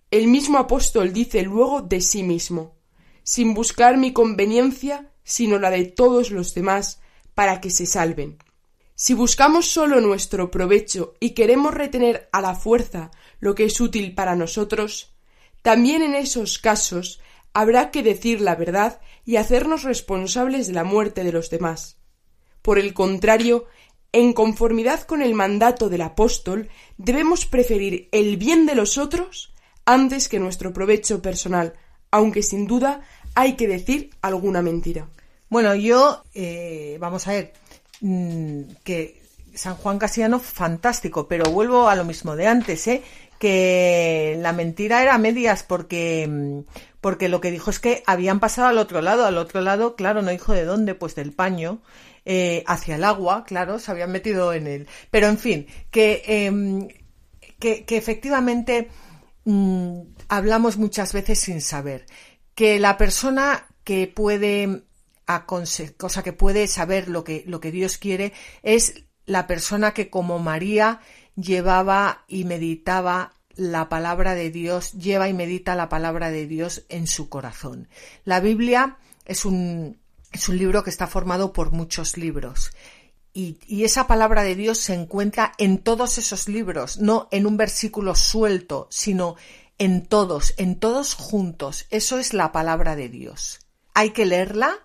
[0.09, 2.77] El mismo apóstol dice luego de sí mismo,
[3.21, 7.01] sin buscar mi conveniencia, sino la de todos los demás,
[7.35, 8.37] para que se salven.
[9.01, 14.13] Si buscamos solo nuestro provecho y queremos retener a la fuerza lo que es útil
[14.13, 15.13] para nosotros,
[15.61, 17.21] también en esos casos
[17.53, 21.95] habrá que decir la verdad y hacernos responsables de la muerte de los demás.
[22.61, 23.67] Por el contrario,
[24.11, 29.53] en conformidad con el mandato del apóstol, debemos preferir el bien de los otros
[29.85, 31.73] antes que nuestro provecho personal,
[32.11, 32.99] aunque sin duda
[33.33, 35.07] hay que decir alguna mentira.
[35.47, 37.53] Bueno, yo, eh, vamos a ver,
[38.01, 39.21] Mm, que
[39.53, 43.03] San Juan Casiano, fantástico, pero vuelvo a lo mismo de antes, ¿eh?
[43.39, 46.59] que la mentira era medias porque, mm,
[47.01, 50.21] porque lo que dijo es que habían pasado al otro lado, al otro lado, claro,
[50.21, 51.81] no dijo de dónde, pues del paño,
[52.25, 54.87] eh, hacia el agua, claro, se habían metido en él.
[55.09, 56.89] Pero en fin, que, em,
[57.59, 58.89] que, efectivamente
[59.45, 62.05] mm, hablamos muchas veces sin saber,
[62.55, 64.83] que la persona que puede
[65.47, 70.39] cosa que puede saber lo que, lo que Dios quiere, es la persona que como
[70.39, 71.01] María
[71.35, 77.07] llevaba y meditaba la palabra de Dios, lleva y medita la palabra de Dios en
[77.07, 77.87] su corazón.
[78.25, 79.99] La Biblia es un,
[80.31, 82.71] es un libro que está formado por muchos libros.
[83.33, 87.57] Y, y, esa palabra de Dios se encuentra en todos esos libros, no en un
[87.57, 89.35] versículo suelto, sino
[89.77, 91.85] en todos, en todos juntos.
[91.91, 93.59] Eso es la palabra de Dios.
[93.93, 94.79] Hay que leerla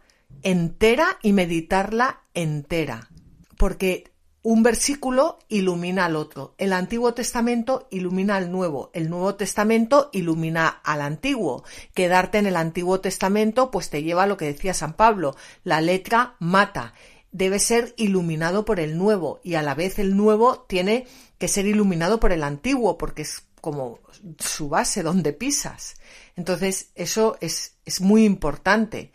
[0.44, 3.10] entera y meditarla entera,
[3.56, 6.54] porque un versículo ilumina al otro.
[6.58, 8.90] El Antiguo Testamento ilumina al Nuevo.
[8.92, 11.64] El Nuevo Testamento ilumina al Antiguo.
[11.94, 15.35] Quedarte en el Antiguo Testamento pues te lleva a lo que decía San Pablo.
[15.64, 16.92] La letra mata.
[17.33, 21.06] Debe ser iluminado por el Nuevo y a la vez el Nuevo tiene
[21.38, 24.00] que ser iluminado por el Antiguo porque es como
[24.38, 25.94] su base donde pisas.
[26.37, 29.10] Entonces eso es, es muy importante.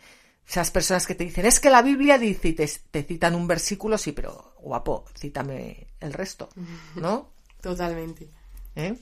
[0.50, 2.66] Esas personas que te dicen, es que la Biblia dice y te,
[3.04, 6.48] citan un versículo, sí, pero guapo, cítame el resto,
[6.96, 7.28] ¿no?
[7.62, 8.28] Totalmente.
[8.74, 8.96] ¿Eh?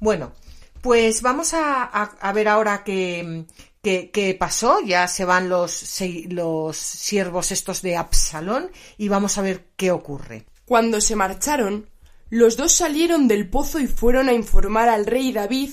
[0.00, 0.32] Bueno,
[0.80, 3.44] pues vamos a, ver ahora qué,
[3.82, 4.80] qué, pasó.
[4.80, 6.00] Ya se van los,
[6.30, 10.46] los siervos estos de Absalón y vamos a ver qué ocurre.
[10.64, 11.90] Cuando se marcharon,
[12.30, 15.68] los dos salieron del pozo y fueron a informar al rey David.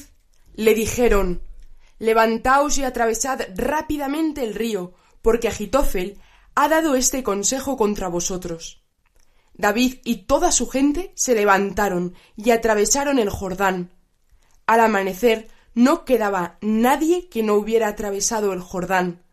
[0.55, 1.41] Le dijeron
[1.99, 6.19] Levantaos y atravesad rápidamente el río, porque Agitofel
[6.55, 8.83] ha dado este consejo contra vosotros.
[9.53, 13.91] David y toda su gente se levantaron y atravesaron el Jordán.
[14.65, 19.23] Al amanecer no quedaba nadie que no hubiera atravesado el Jordán.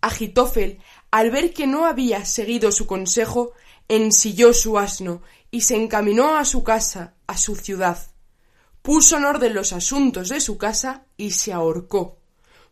[0.00, 3.52] Agitofel, al ver que no había seguido su consejo,
[3.88, 7.98] ensilló su asno y se encaminó a su casa, a su ciudad.
[8.82, 12.18] Puso en orden los asuntos de su casa y se ahorcó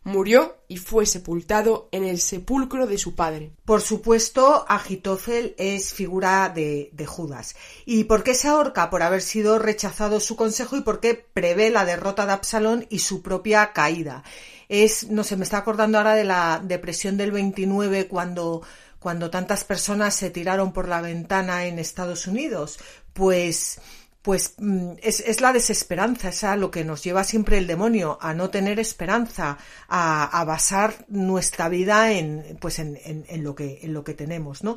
[0.05, 3.53] murió y fue sepultado en el sepulcro de su padre.
[3.65, 7.57] Por supuesto, Agitofel es figura de, Judas.
[7.85, 8.91] ¿Y por qué se ahorca?
[8.91, 13.23] Por haber sido rechazado su consejo y porque prevé la derrota de Absalón y su
[13.23, 14.23] propia caída.
[14.69, 18.63] Es, no sé, me está acordando ahora de la depresión del 29 cuando
[18.99, 22.79] cuando tantas personas se tiraron por la ventana en Estados Unidos,
[23.13, 23.81] pues
[24.23, 28.19] pues mm, es, es, la desesperanza, es a lo que nos lleva siempre el demonio,
[28.21, 29.59] a no tener esperanza,
[29.89, 34.77] a, basar nuestra vida en, pues en, en, lo que, en lo que tenemos, ¿no?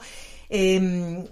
[0.50, 1.26] Em,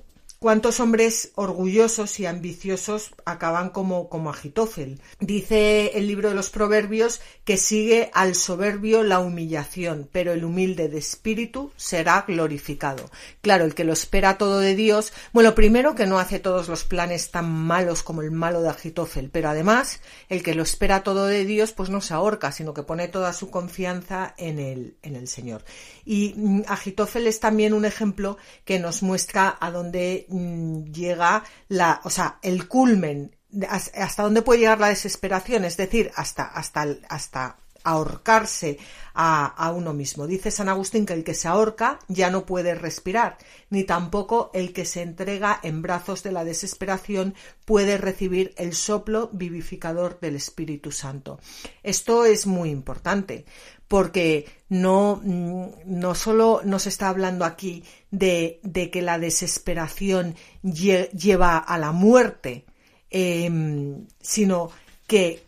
[0.44, 5.00] ¿Cuántos hombres orgullosos y ambiciosos acaban como, como Agitofel?
[5.22, 10.90] Dice el libro de los Proverbios que sigue al soberbio la humillación, pero el humilde
[10.90, 13.10] de espíritu será glorificado.
[13.42, 16.84] Claro, el que lo espera todo de Dios, bueno, primero que no hace todos los
[16.84, 21.26] planes tan malos como el malo de Agitofel, pero además el que lo espera todo
[21.26, 25.16] de Dios, pues no se ahorca, sino que pone toda su confianza en el, en
[25.16, 25.64] el Señor.
[26.04, 28.36] Y mm, Agitofel es también un ejemplo
[28.66, 33.36] que nos muestra a dónde llega la, o sea, el culmen,
[33.70, 38.80] hasta dónde puede llegar la desesperación, es decir, hasta, hasta, hasta ahorcarse
[39.14, 40.26] a, a, uno mismo.
[40.26, 43.38] Dice San Agustín que el que se ahorca ya no puede respirar,
[43.70, 49.30] ni tampoco el que se entrega en brazos de la desesperación puede recibir el soplo
[49.34, 51.40] vivificador del Espíritu Santo.
[51.84, 53.46] Esto es muy importante,
[53.94, 58.60] porque no, mm, no solo nos está hablando aquí de,
[58.92, 60.34] que la desesperación
[60.64, 62.66] lleva a la muerte,
[63.12, 64.72] em, sino
[65.06, 65.44] que,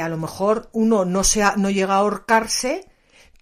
[0.00, 2.88] a lo mejor uno no, sea, no llega a ahorcarse,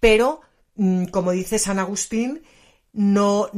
[0.01, 0.41] pero,
[0.75, 2.43] mm, como dice San Agustín,
[2.91, 3.49] no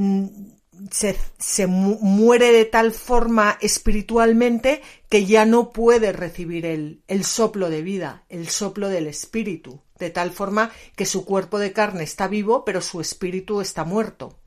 [0.92, 7.70] se, se, muere de tal forma espiritualmente que ya no puede recibir el, el soplo
[7.70, 12.28] de vida, el soplo del espíritu de tal forma que su cuerpo de carne está
[12.28, 14.38] vivo, pero su espíritu está muerto.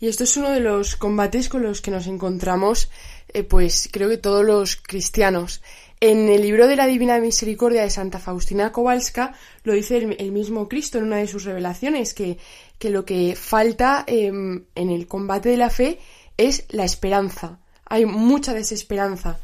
[0.00, 2.90] Y esto es uno de los combates con los que nos encontramos,
[3.28, 5.62] eh, pues creo que todos los cristianos.
[6.00, 9.34] En el libro de la Divina Misericordia de Santa Faustina Kowalska
[9.64, 12.38] lo dice el, mismo Cristo en una de sus revelaciones, que,
[12.78, 15.98] que lo que falta em, en el combate de la fe
[16.36, 17.58] es la esperanza.
[17.84, 19.40] Hay mucha desesperanza.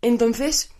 [0.00, 0.70] Entonces,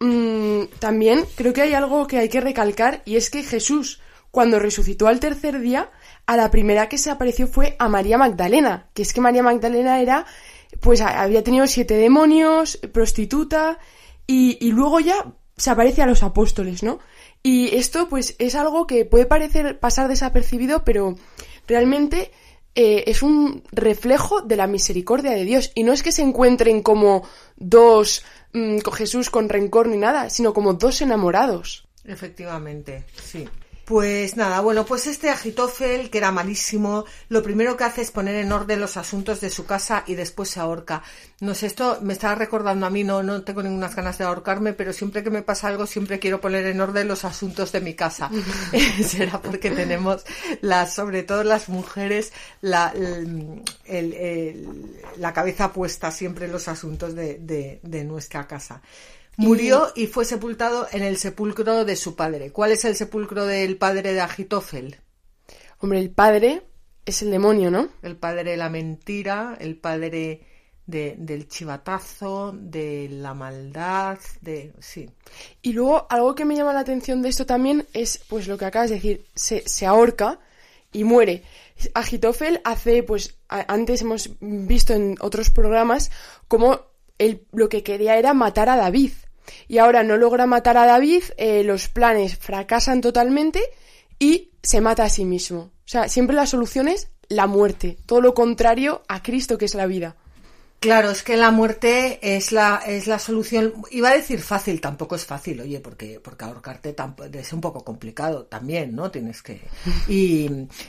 [0.00, 4.00] Mm, también creo que hay algo que hay que recalcar y es que Jesús,
[4.30, 5.90] cuando resucitó al tercer día,
[6.26, 10.00] a la primera que se apareció fue a María Magdalena, que es que María Magdalena
[10.00, 10.24] era,
[10.80, 13.78] pues había tenido siete demonios, prostituta,
[14.28, 17.00] y, luego ya se aparece a los apóstoles, ¿no?
[17.42, 21.16] Y esto pues es algo que puede parecer pasar desapercibido, pero
[21.66, 22.30] realmente
[22.74, 25.72] eh, es un reflejo de la misericordia de Dios.
[25.74, 27.24] Y no es que se encuentren como
[27.56, 28.22] dos
[28.52, 31.86] Mm, con Jesús con rencor ni nada, sino como dos enamorados.
[32.04, 33.46] Efectivamente, sí.
[33.88, 38.34] Pues nada, bueno, pues este Agitofel, que era malísimo, lo primero que hace es poner
[38.34, 41.02] en orden los asuntos de su casa y después se ahorca.
[41.40, 44.74] No sé, esto me estaba recordando a mí, no, no tengo ninguna ganas de ahorcarme,
[44.74, 47.94] pero siempre que me pasa algo, siempre quiero poner en orden los asuntos de mi
[47.94, 48.30] casa.
[49.02, 50.22] Será porque tenemos,
[50.60, 52.92] las, sobre todo las mujeres, la,
[55.16, 58.82] la cabeza puesta siempre en los asuntos de, de, de nuestra casa.
[59.38, 62.50] Murió y fue sepultado en el sepulcro de su padre.
[62.50, 64.96] ¿Cuál es el sepulcro del padre de Agitofel?
[65.78, 66.64] Hombre, el padre
[67.06, 67.88] es el demonio, ¿no?
[68.02, 70.42] El padre de la mentira, el padre
[70.86, 74.72] de, del chivatazo, de la maldad, de...
[74.80, 75.08] sí.
[75.62, 78.64] Y luego algo que me llama la atención de esto también es, pues lo que
[78.64, 80.40] acabas de decir, se, se ahorca
[80.92, 81.44] y muere.
[81.94, 86.10] Agitofel hace, pues antes hemos visto en otros programas
[86.48, 86.80] como
[87.18, 89.12] él lo que quería era matar a David
[89.66, 93.62] y ahora no logra matar a David, eh, los planes fracasan totalmente
[94.18, 95.58] y se mata a sí mismo.
[95.60, 99.74] O sea, siempre la solución es la muerte, todo lo contrario a Cristo que es
[99.74, 100.16] la vida.
[100.80, 103.74] Claro, es que la muerte es la, es la solución.
[103.90, 106.94] Iba a decir fácil, tampoco es fácil, oye, porque, porque ahorcarte
[107.32, 109.10] es un poco complicado también, ¿no?
[109.10, 109.60] Tienes que.
[110.08, 110.48] Y,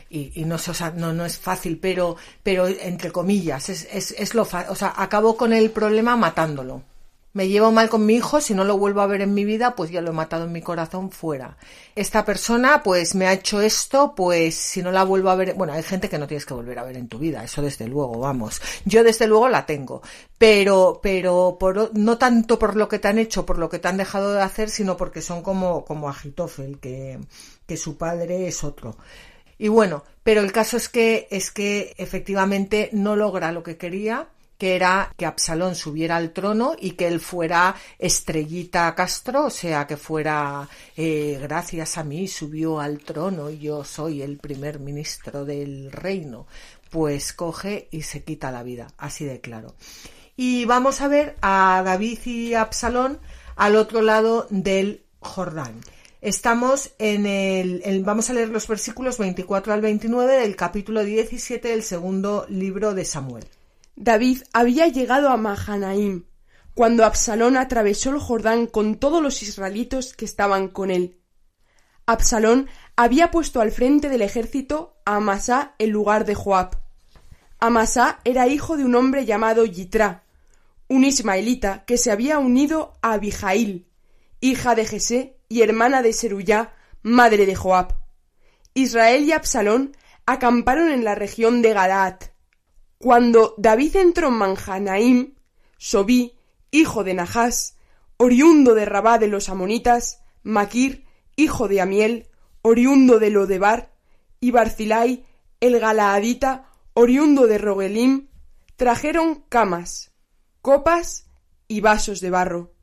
[0.10, 4.44] y, no, o no, no es fácil, pero, pero entre comillas, es, es, es lo
[4.44, 6.84] O sea, acabo con el problema matándolo
[7.34, 9.76] me llevo mal con mi hijo, si no lo vuelvo a ver en mi vida,
[9.76, 11.58] pues ya lo he matado en mi corazón fuera.
[11.96, 15.74] Esta persona, pues me ha hecho esto, pues si no la vuelvo a ver, bueno,
[15.74, 18.20] hay gente que no tienes que volver a ver en tu vida, eso desde luego,
[18.20, 18.62] vamos.
[18.86, 20.02] Yo desde luego la tengo,
[20.38, 23.88] pero, pero por, no tanto por lo que te han hecho, por lo que te
[23.88, 27.20] han dejado de hacer, sino porque son como, como Agitofel, que,
[27.68, 28.98] que su padre es otro.
[29.60, 34.30] Y bueno, pero el caso es que, es que efectivamente no logra lo que quería,
[34.60, 39.88] que era que Absalón subiera al trono y que él fuera estrellita Castro, o sea,
[39.88, 45.46] que fuera eh, gracias a mí subió al trono y yo soy el primer ministro
[45.46, 46.46] del reino.
[46.90, 49.76] Pues coge y se quita la vida, así de claro.
[50.36, 53.20] Y vamos a ver a David y Absalón
[53.56, 55.80] al otro lado del Jordán.
[56.22, 61.84] Estamos en el, vamos a leer los versículos 24 al 29 del capítulo 17 del
[61.84, 63.46] segundo libro de Samuel.
[64.02, 66.24] David había llegado a Mahanaim
[66.74, 71.20] cuando Absalón atravesó el Jordán con todos los israelitos que estaban con él.
[72.06, 76.78] Absalón había puesto al frente del ejército a Amasá en lugar de Joab.
[77.60, 80.24] Amasá era hijo de un hombre llamado Yitra,
[80.88, 83.86] un ismaelita que se había unido a Abijail,
[84.40, 86.72] hija de Jesé y hermana de Seruyá,
[87.02, 87.96] madre de Joab.
[88.74, 89.92] Israel y Absalón
[90.26, 92.16] acamparon en la región de Galaad.
[93.02, 95.36] Cuando David entró en Manjanaim,
[95.78, 96.38] Sobí,
[96.70, 97.78] hijo de Nahás,
[98.18, 101.06] oriundo de Rabá de los amonitas, Maquir,
[101.38, 102.28] hijo de Amiel,
[102.62, 103.94] oriundo de Lodebar,
[104.42, 105.26] y Barzilai,
[105.62, 108.28] el galaadita, oriundo de Rogelim,
[108.76, 110.12] trajeron camas,
[110.62, 111.26] copas
[111.70, 112.74] y vasos de barro,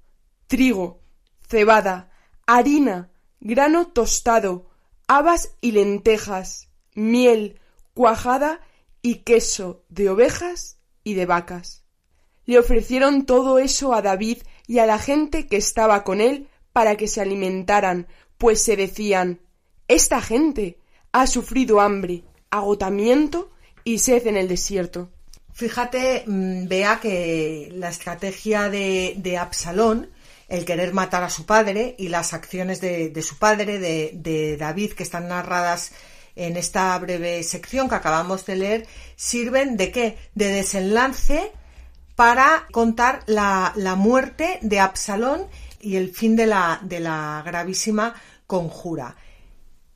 [0.47, 1.03] trigo,
[1.47, 2.11] cebada,
[2.47, 3.11] harina,
[3.41, 4.71] grano tostado,
[5.09, 7.61] habas y lentejas, miel,
[7.93, 8.63] cuajada
[9.07, 11.85] y queso de ovejas y de vacas.
[12.45, 16.97] Le ofrecieron todo eso a David y a la gente que estaba con él para
[16.97, 19.41] que se alimentaran, pues se decían
[19.87, 20.81] Esta gente
[21.13, 23.53] ha sufrido hambre, agotamiento
[23.85, 25.13] y sed en el desierto.
[25.53, 30.11] Fíjate, mm, vea que la estrategia de, de Absalón
[30.49, 35.03] el querer matar a su padre y las acciones de, su padre, de, David, que
[35.03, 35.93] están narradas
[36.37, 40.19] en esta breve sección que acabamos de leer, sirven de qué?
[40.35, 41.53] De desenlace
[42.15, 45.47] para contar la, muerte de Absalón
[45.81, 48.15] y el fin de la, de la gravísima
[48.47, 49.17] conjura.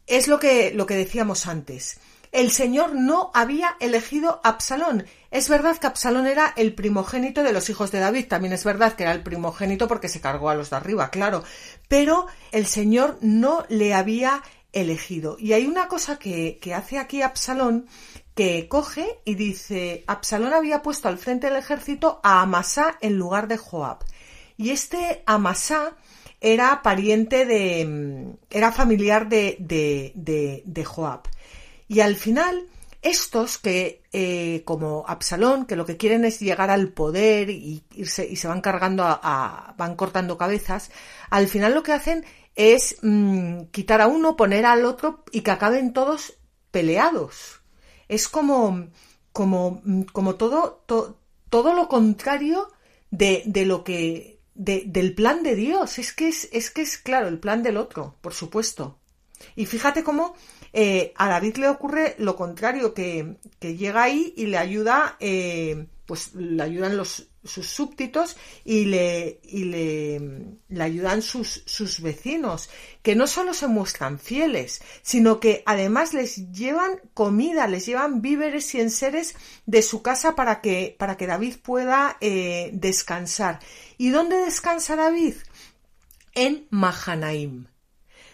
[0.07, 2.01] Es lo que, lo que decíamos antes
[2.33, 5.05] el Señor no había elegido a Absalón.
[5.31, 8.95] Es verdad que Absalón era el primogénito de los hijos de David, también es verdad
[8.95, 11.43] que era el primogénito porque se cargó a los de arriba, claro,
[11.89, 14.43] pero el Señor no le había
[14.73, 15.37] elegido.
[15.39, 17.87] Y hay una cosa que, que hace aquí Absalón
[18.35, 23.49] que coge y dice, Absalón había puesto al frente del ejército a Amasá en lugar
[23.49, 23.99] de Joab.
[24.57, 25.97] Y este Amasá
[26.41, 31.23] era pariente de, era familiar de, de, de, de Joab.
[31.89, 32.67] Y al final,
[33.03, 38.27] estos que, eh, como Absalón, que lo que quieren es llegar al poder y, irse,
[38.27, 40.91] y se van cargando a, van cortando cabezas,
[41.31, 42.25] al final lo que hacen
[42.61, 46.35] es mm, quitar a uno, poner al otro y que acaben todos
[46.71, 47.63] peleados.
[48.09, 48.89] Es como,
[49.33, 52.71] como, mm, como todo, todo lo contrario
[53.11, 55.99] de, de lo que, de, del plan de Dios.
[55.99, 58.99] Es que es, es que es claro, el plan del otro, por supuesto.
[59.57, 60.35] Y fíjate cómo
[60.75, 66.35] eh, a David le ocurre lo contrario, que, llega ahí y le ayuda, eh, pues
[66.35, 72.69] le ayudan los, sus súbditos y le, y le, le ayudan sus, sus, vecinos,
[73.03, 78.75] que no solo se muestran fieles, sino que además les llevan comida, les llevan víveres
[78.75, 79.35] y enseres
[79.67, 83.61] de su casa para que, para que David pueda eh, descansar.
[83.97, 85.35] ¿Y dónde descansa David?
[86.35, 87.67] En Mahanaim.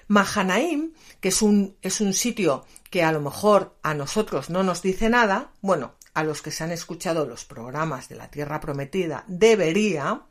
[0.09, 4.83] Mahanaim, que es un, es un sitio que a lo mejor a nosotros no nos
[4.83, 9.25] dice nada, bueno, a los que se han escuchado los programas de la Tierra Prometida
[9.27, 10.23] debería,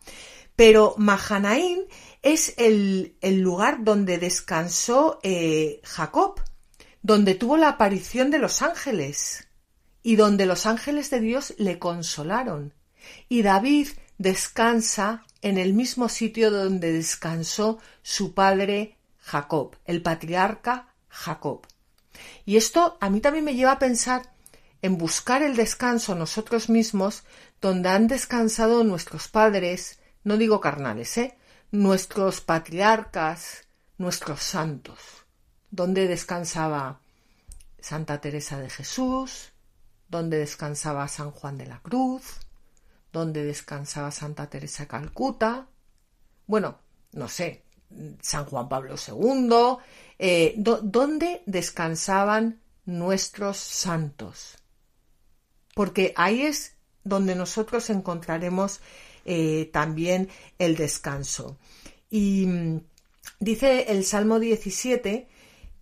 [0.55, 1.81] pero Mahanaim
[2.23, 6.41] es el, el lugar donde descansó eh, Jacob,
[7.03, 9.47] donde tuvo la aparición de los ángeles
[10.01, 12.73] y donde los ángeles de Dios le consolaron.
[13.29, 21.67] Y David descansa en el mismo sitio donde descansó su padre Jacob, el patriarca Jacob.
[22.43, 24.34] Y esto a mí también me lleva a pensar
[24.86, 27.23] en buscar el descanso nosotros mismos
[27.59, 31.36] donde han descansado nuestros padres, no digo carnales, ¿eh?
[31.71, 33.67] nuestros patriarcas,
[33.97, 34.99] nuestros santos.
[35.71, 36.99] Donde descansaba
[37.79, 39.53] Santa Teresa de Jesús,
[40.07, 42.39] donde descansaba San Juan de la Cruz,
[43.11, 45.67] donde descansaba Santa Teresa de Calcuta.
[46.45, 46.77] Bueno,
[47.13, 47.63] no sé,
[48.21, 49.77] San Juan Pablo II,
[50.19, 54.59] eh, ¿dónde descansaban nuestros santos?
[55.76, 56.73] Porque ahí es
[57.03, 58.80] donde nosotros encontraremos
[59.26, 61.57] eh, también el descanso.
[62.09, 62.82] Y mm,
[63.39, 65.28] dice el Salmo 17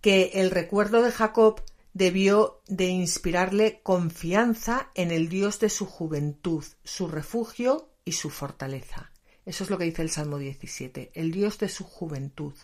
[0.02, 1.62] que el recuerdo de Jacob
[1.94, 9.10] debió de inspirarle confianza en el Dios de su juventud, su refugio y su fortaleza.
[9.46, 12.54] Eso es lo que dice el Salmo 17, el Dios de su juventud,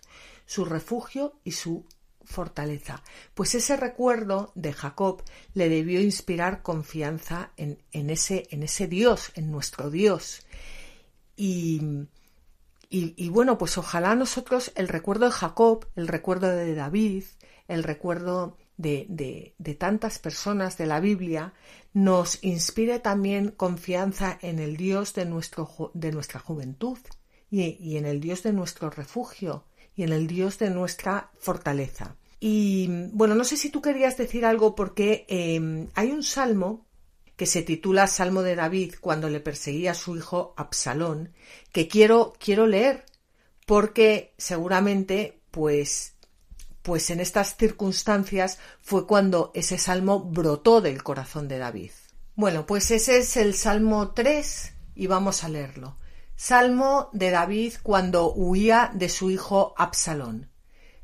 [0.46, 1.86] su refugio y su
[2.30, 3.02] fortaleza.
[3.34, 5.22] Pues ese recuerdo de Jacob
[5.54, 10.46] le debió inspirar confianza en, ese, en ese Dios, en nuestro Dios.
[11.36, 12.06] Y,
[12.88, 17.24] y, bueno, pues ojalá nosotros el recuerdo de Jacob, el recuerdo de David,
[17.68, 19.06] el recuerdo de,
[19.58, 21.52] de, tantas personas de la Biblia,
[21.92, 26.98] nos inspire también confianza en el Dios de, nuestro, de nuestra juventud
[27.50, 29.64] y, en el Dios de nuestro refugio
[29.94, 32.16] y en el Dios de nuestra fortaleza.
[32.40, 36.86] Y bueno, no sé si tú querías decir algo porque em, hay un salmo
[37.36, 41.32] que se titula Salmo de David cuando le perseguía a su hijo Absalón,
[41.72, 43.04] que quiero, quiero leer
[43.66, 46.14] porque seguramente pues
[46.82, 51.90] pues en estas circunstancias fue cuando ese salmo brotó del corazón de David.
[52.34, 55.98] Bueno, pues ese es el Salmo 3 y vamos a leerlo.
[56.36, 60.50] Salmo de David cuando huía de su hijo Absalón.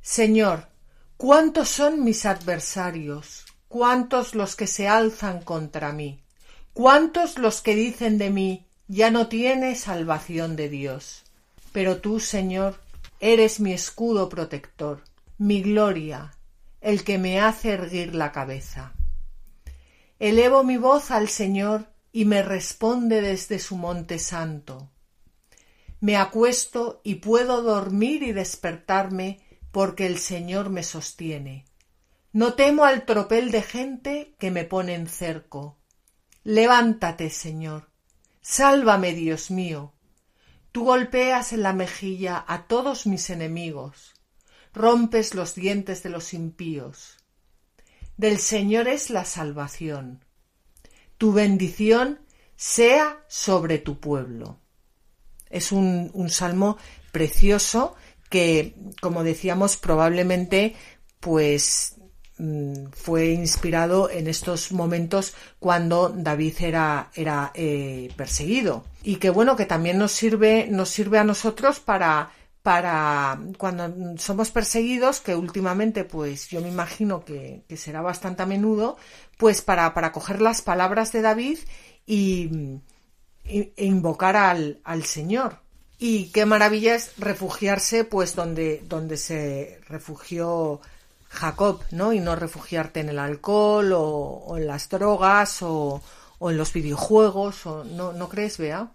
[0.01, 0.68] Señor,
[1.17, 3.47] ¿cuántos son mis adversarios?
[3.69, 6.23] ¿Cuántos los que se alzan contra mí?
[6.73, 11.25] ¿Cuántos los que dicen de mí, ya no tiene salvación de Dios?
[11.73, 12.81] Pero tú, Señor,
[13.21, 15.03] eres mi escudo protector,
[15.39, 16.35] mi gloria,
[16.81, 18.93] el que me hace erguir la cabeza.
[20.19, 24.91] Elevo mi voz al Señor y me responde desde su monte santo.
[26.01, 29.41] Me acuesto y puedo dormir y despertarme
[29.77, 31.66] porque el Señor me sostiene.
[32.33, 35.77] No temo al tropel de gente que me pone en cerco.
[36.45, 37.91] Levántate, Señor.
[38.41, 39.93] Sálvame, Dios mío.
[40.72, 44.14] Tú golpeas en la mejilla a todos mis enemigos.
[44.72, 47.18] Rompes los dientes de los impíos.
[48.16, 50.24] Del Señor es la salvación.
[51.18, 52.20] Tu bendición
[52.57, 54.59] sea sobre tu pueblo.
[55.51, 56.79] Es un, un salmo
[57.12, 57.95] precioso
[58.29, 60.74] que, como decíamos, probablemente
[61.20, 61.97] pues
[62.39, 69.57] mm, fue inspirado en estos momentos cuando David era, era eh, perseguido y que bueno
[69.57, 72.31] que también nos sirve nos sirve a nosotros para
[72.66, 78.97] para cuando somos perseguidos, que últimamente pues yo me imagino que, será bastante a menudo,
[79.39, 81.59] pues para, para coger las palabras de David
[82.07, 82.81] y,
[83.45, 85.61] e invocar al, al Señor.
[85.99, 90.81] Y qué maravilla es refugiarse pues donde, donde se refugió
[91.29, 92.13] Jacob, ¿no?
[92.13, 96.03] Y no refugiarte en el alcohol o, en las drogas o,
[96.39, 98.91] o, en los videojuegos, o, ¿no, ¿no crees, Bea?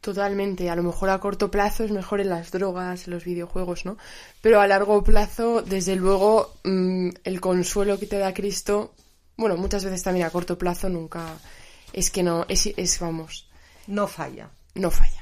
[0.00, 0.68] Totalmente.
[0.68, 3.98] A lo mejor a corto plazo es mejor en las drogas, en los videojuegos, ¿no?
[4.40, 8.94] Pero a largo plazo, desde luego, mm, el consuelo que te da Cristo,
[9.36, 11.38] bueno, muchas veces también a corto plazo nunca,
[11.92, 13.48] es que no, es, es vamos.
[13.86, 14.50] No falla.
[14.74, 15.21] No falla.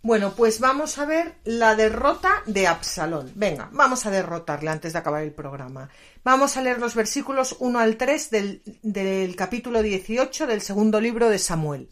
[0.00, 3.32] Bueno, pues vamos a ver la derrota de Absalón.
[3.34, 5.88] Venga, vamos a derrotarle antes de acabar el programa.
[6.22, 11.28] Vamos a leer los versículos 1 al 3 del, del capítulo 18 del segundo libro
[11.28, 11.88] de Samuel.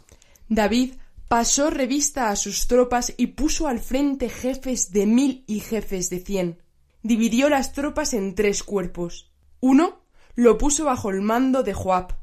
[0.49, 0.95] David
[1.27, 6.21] pasó revista a sus tropas y puso al frente jefes de mil y jefes de
[6.21, 6.63] cien.
[7.03, 9.33] Dividió las tropas en tres cuerpos.
[9.59, 10.03] Uno
[10.37, 12.15] lo puso bajo el mando de Joab,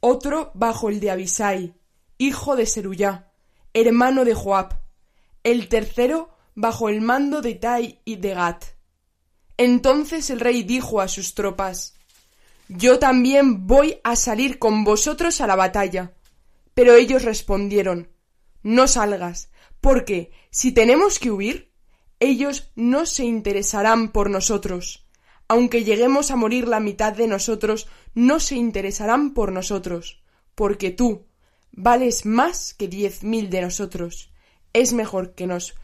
[0.00, 1.74] otro bajo el de Abisai,
[2.16, 3.30] hijo de Seruyá,
[3.74, 4.87] hermano de Joab,
[5.44, 8.64] el tercero bajo el mando de Tai y de Gat.
[9.56, 11.94] Entonces el rey dijo a sus tropas
[12.68, 16.14] Yo también voy a salir con vosotros a la batalla.
[16.74, 18.08] Pero ellos respondieron
[18.62, 21.72] No salgas, porque si tenemos que huir,
[22.20, 25.06] ellos no se interesarán por nosotros.
[25.46, 30.22] Aunque lleguemos a morir la mitad de nosotros, no se interesarán por nosotros,
[30.54, 31.26] porque tú
[31.72, 34.32] vales más que diez mil de nosotros
[34.72, 35.74] es mejor que nos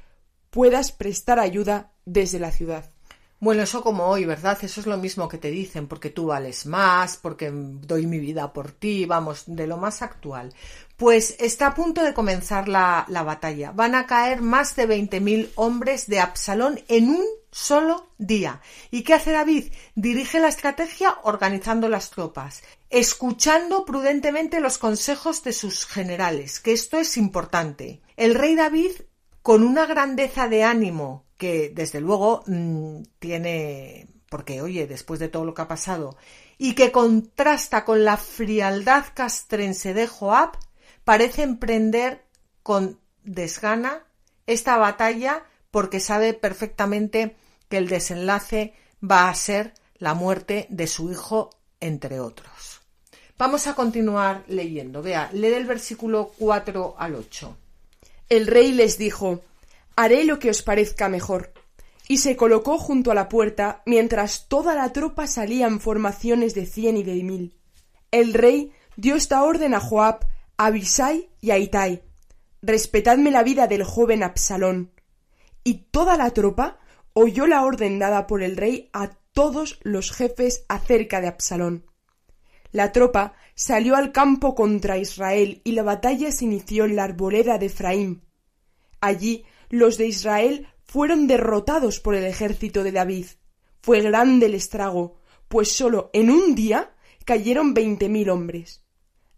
[0.51, 2.91] puedas prestar ayuda desde la ciudad.
[3.41, 4.57] Bueno, eso como hoy, ¿verdad?
[4.63, 8.53] Eso es lo mismo que te dicen, porque tú vales más, porque doy mi vida
[8.55, 10.55] por ti, vamos, de lo más actual.
[10.97, 13.73] Pues está a punto de comenzar la, la batalla.
[13.73, 18.63] Van a caer más de 20.000 hombres de Absalón en un solo día.
[18.91, 19.73] ¿Y qué hace David?
[19.95, 26.99] Dirige la estrategia organizando las tropas, escuchando prudentemente los consejos de sus generales, que esto
[26.99, 28.01] es importante.
[28.17, 28.93] El rey David,
[29.43, 35.45] con una grandeza de ánimo que desde luego mm, tiene porque oye, después de todo
[35.45, 36.17] lo que ha pasado,
[36.59, 40.59] y que contrasta con la frialdad castrense de Joab,
[41.05, 42.25] parece emprender
[42.65, 44.03] con desgana
[44.49, 47.37] esta batalla porque sabe perfectamente
[47.69, 48.75] que el desenlace
[49.09, 52.81] va a ser la muerte de su hijo entre otros.
[53.39, 55.01] Vamos a continuar leyendo.
[55.01, 57.57] Vea, lee del versículo 4 al 8.
[58.29, 59.43] El rey les dijo,
[59.97, 61.53] Haré lo que os parezca mejor.
[62.09, 66.67] Y se colocó junto a la puerta mientras toda la tropa salía en formaciones de
[66.67, 67.57] cien y de mil.
[68.11, 72.03] El rey dio esta orden a Joab, a Abisai y a Itai.
[72.63, 74.93] Respetadme la vida del joven Absalón.
[75.63, 76.79] Y toda la tropa
[77.13, 81.85] oyó la orden dada por el rey a todos los jefes acerca de Absalón.
[82.75, 87.57] La tropa salió al campo contra Israel y la batalla se inició en la arboleda
[87.57, 88.23] de Efraín.
[89.01, 93.27] Allí los de Israel fueron derrotados por el ejército de David.
[93.81, 98.83] Fue grande el estrago, pues sólo en un día cayeron veinte mil hombres.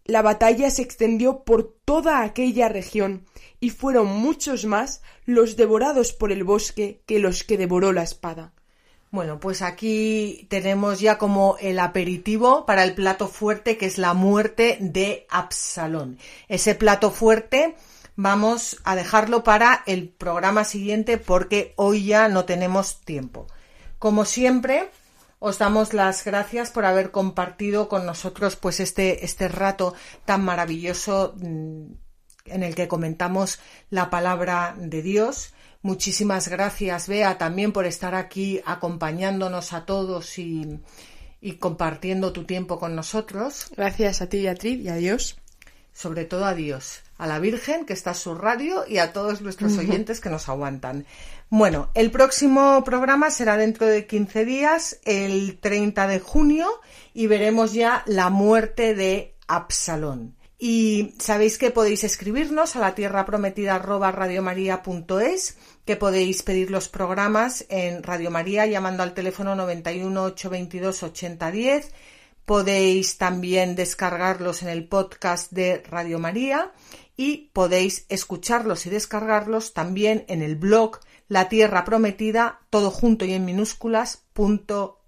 [0.03, 3.27] La batalla se extendió por toda aquella región
[3.59, 8.55] y fueron muchos más los devorados por el bosque que los que devoró la espada.
[9.09, 14.13] Bueno, pues aquí tenemos ya como el aperitivo para el plato fuerte que es la
[14.13, 16.17] muerte de Absalón.
[16.49, 17.75] Ese plato fuerte
[18.17, 23.47] vamos a dejarlo para el programa siguiente porque hoy ya no tenemos tiempo.
[23.97, 24.89] Como siempre,
[25.39, 29.93] os damos las gracias por haber compartido con nosotros pues este, este rato
[30.25, 31.85] tan maravilloso mm,
[32.45, 35.53] en el que comentamos la palabra de Dios.
[35.81, 40.79] Muchísimas gracias, Bea, también por estar aquí acompañándonos a todos y,
[41.59, 43.67] compartiendo tu tiempo con nosotros.
[43.75, 45.37] Gracias a ti, Beatriz, y a Dios.
[45.93, 49.41] Sobre todo a Dios, a la Virgen, que está en su radio, y a todos
[49.41, 51.05] nuestros oyentes que nos aguantan.
[51.49, 56.69] Bueno, el próximo programa será dentro de 15 días, el 30 de junio,
[57.13, 60.36] y veremos ya la muerte de Absalón.
[60.59, 63.79] Y sabéis que podéis escribirnos a la tierra prometida
[65.85, 71.91] que podéis pedir los programas en Radio María llamando al teléfono 91 822 8010.
[72.45, 76.71] Podéis también descargarlos en el podcast de Radio María
[77.15, 83.33] y podéis escucharlos y descargarlos también en el blog La Tierra Prometida, todo junto y
[83.33, 85.03] en minúsculas, punto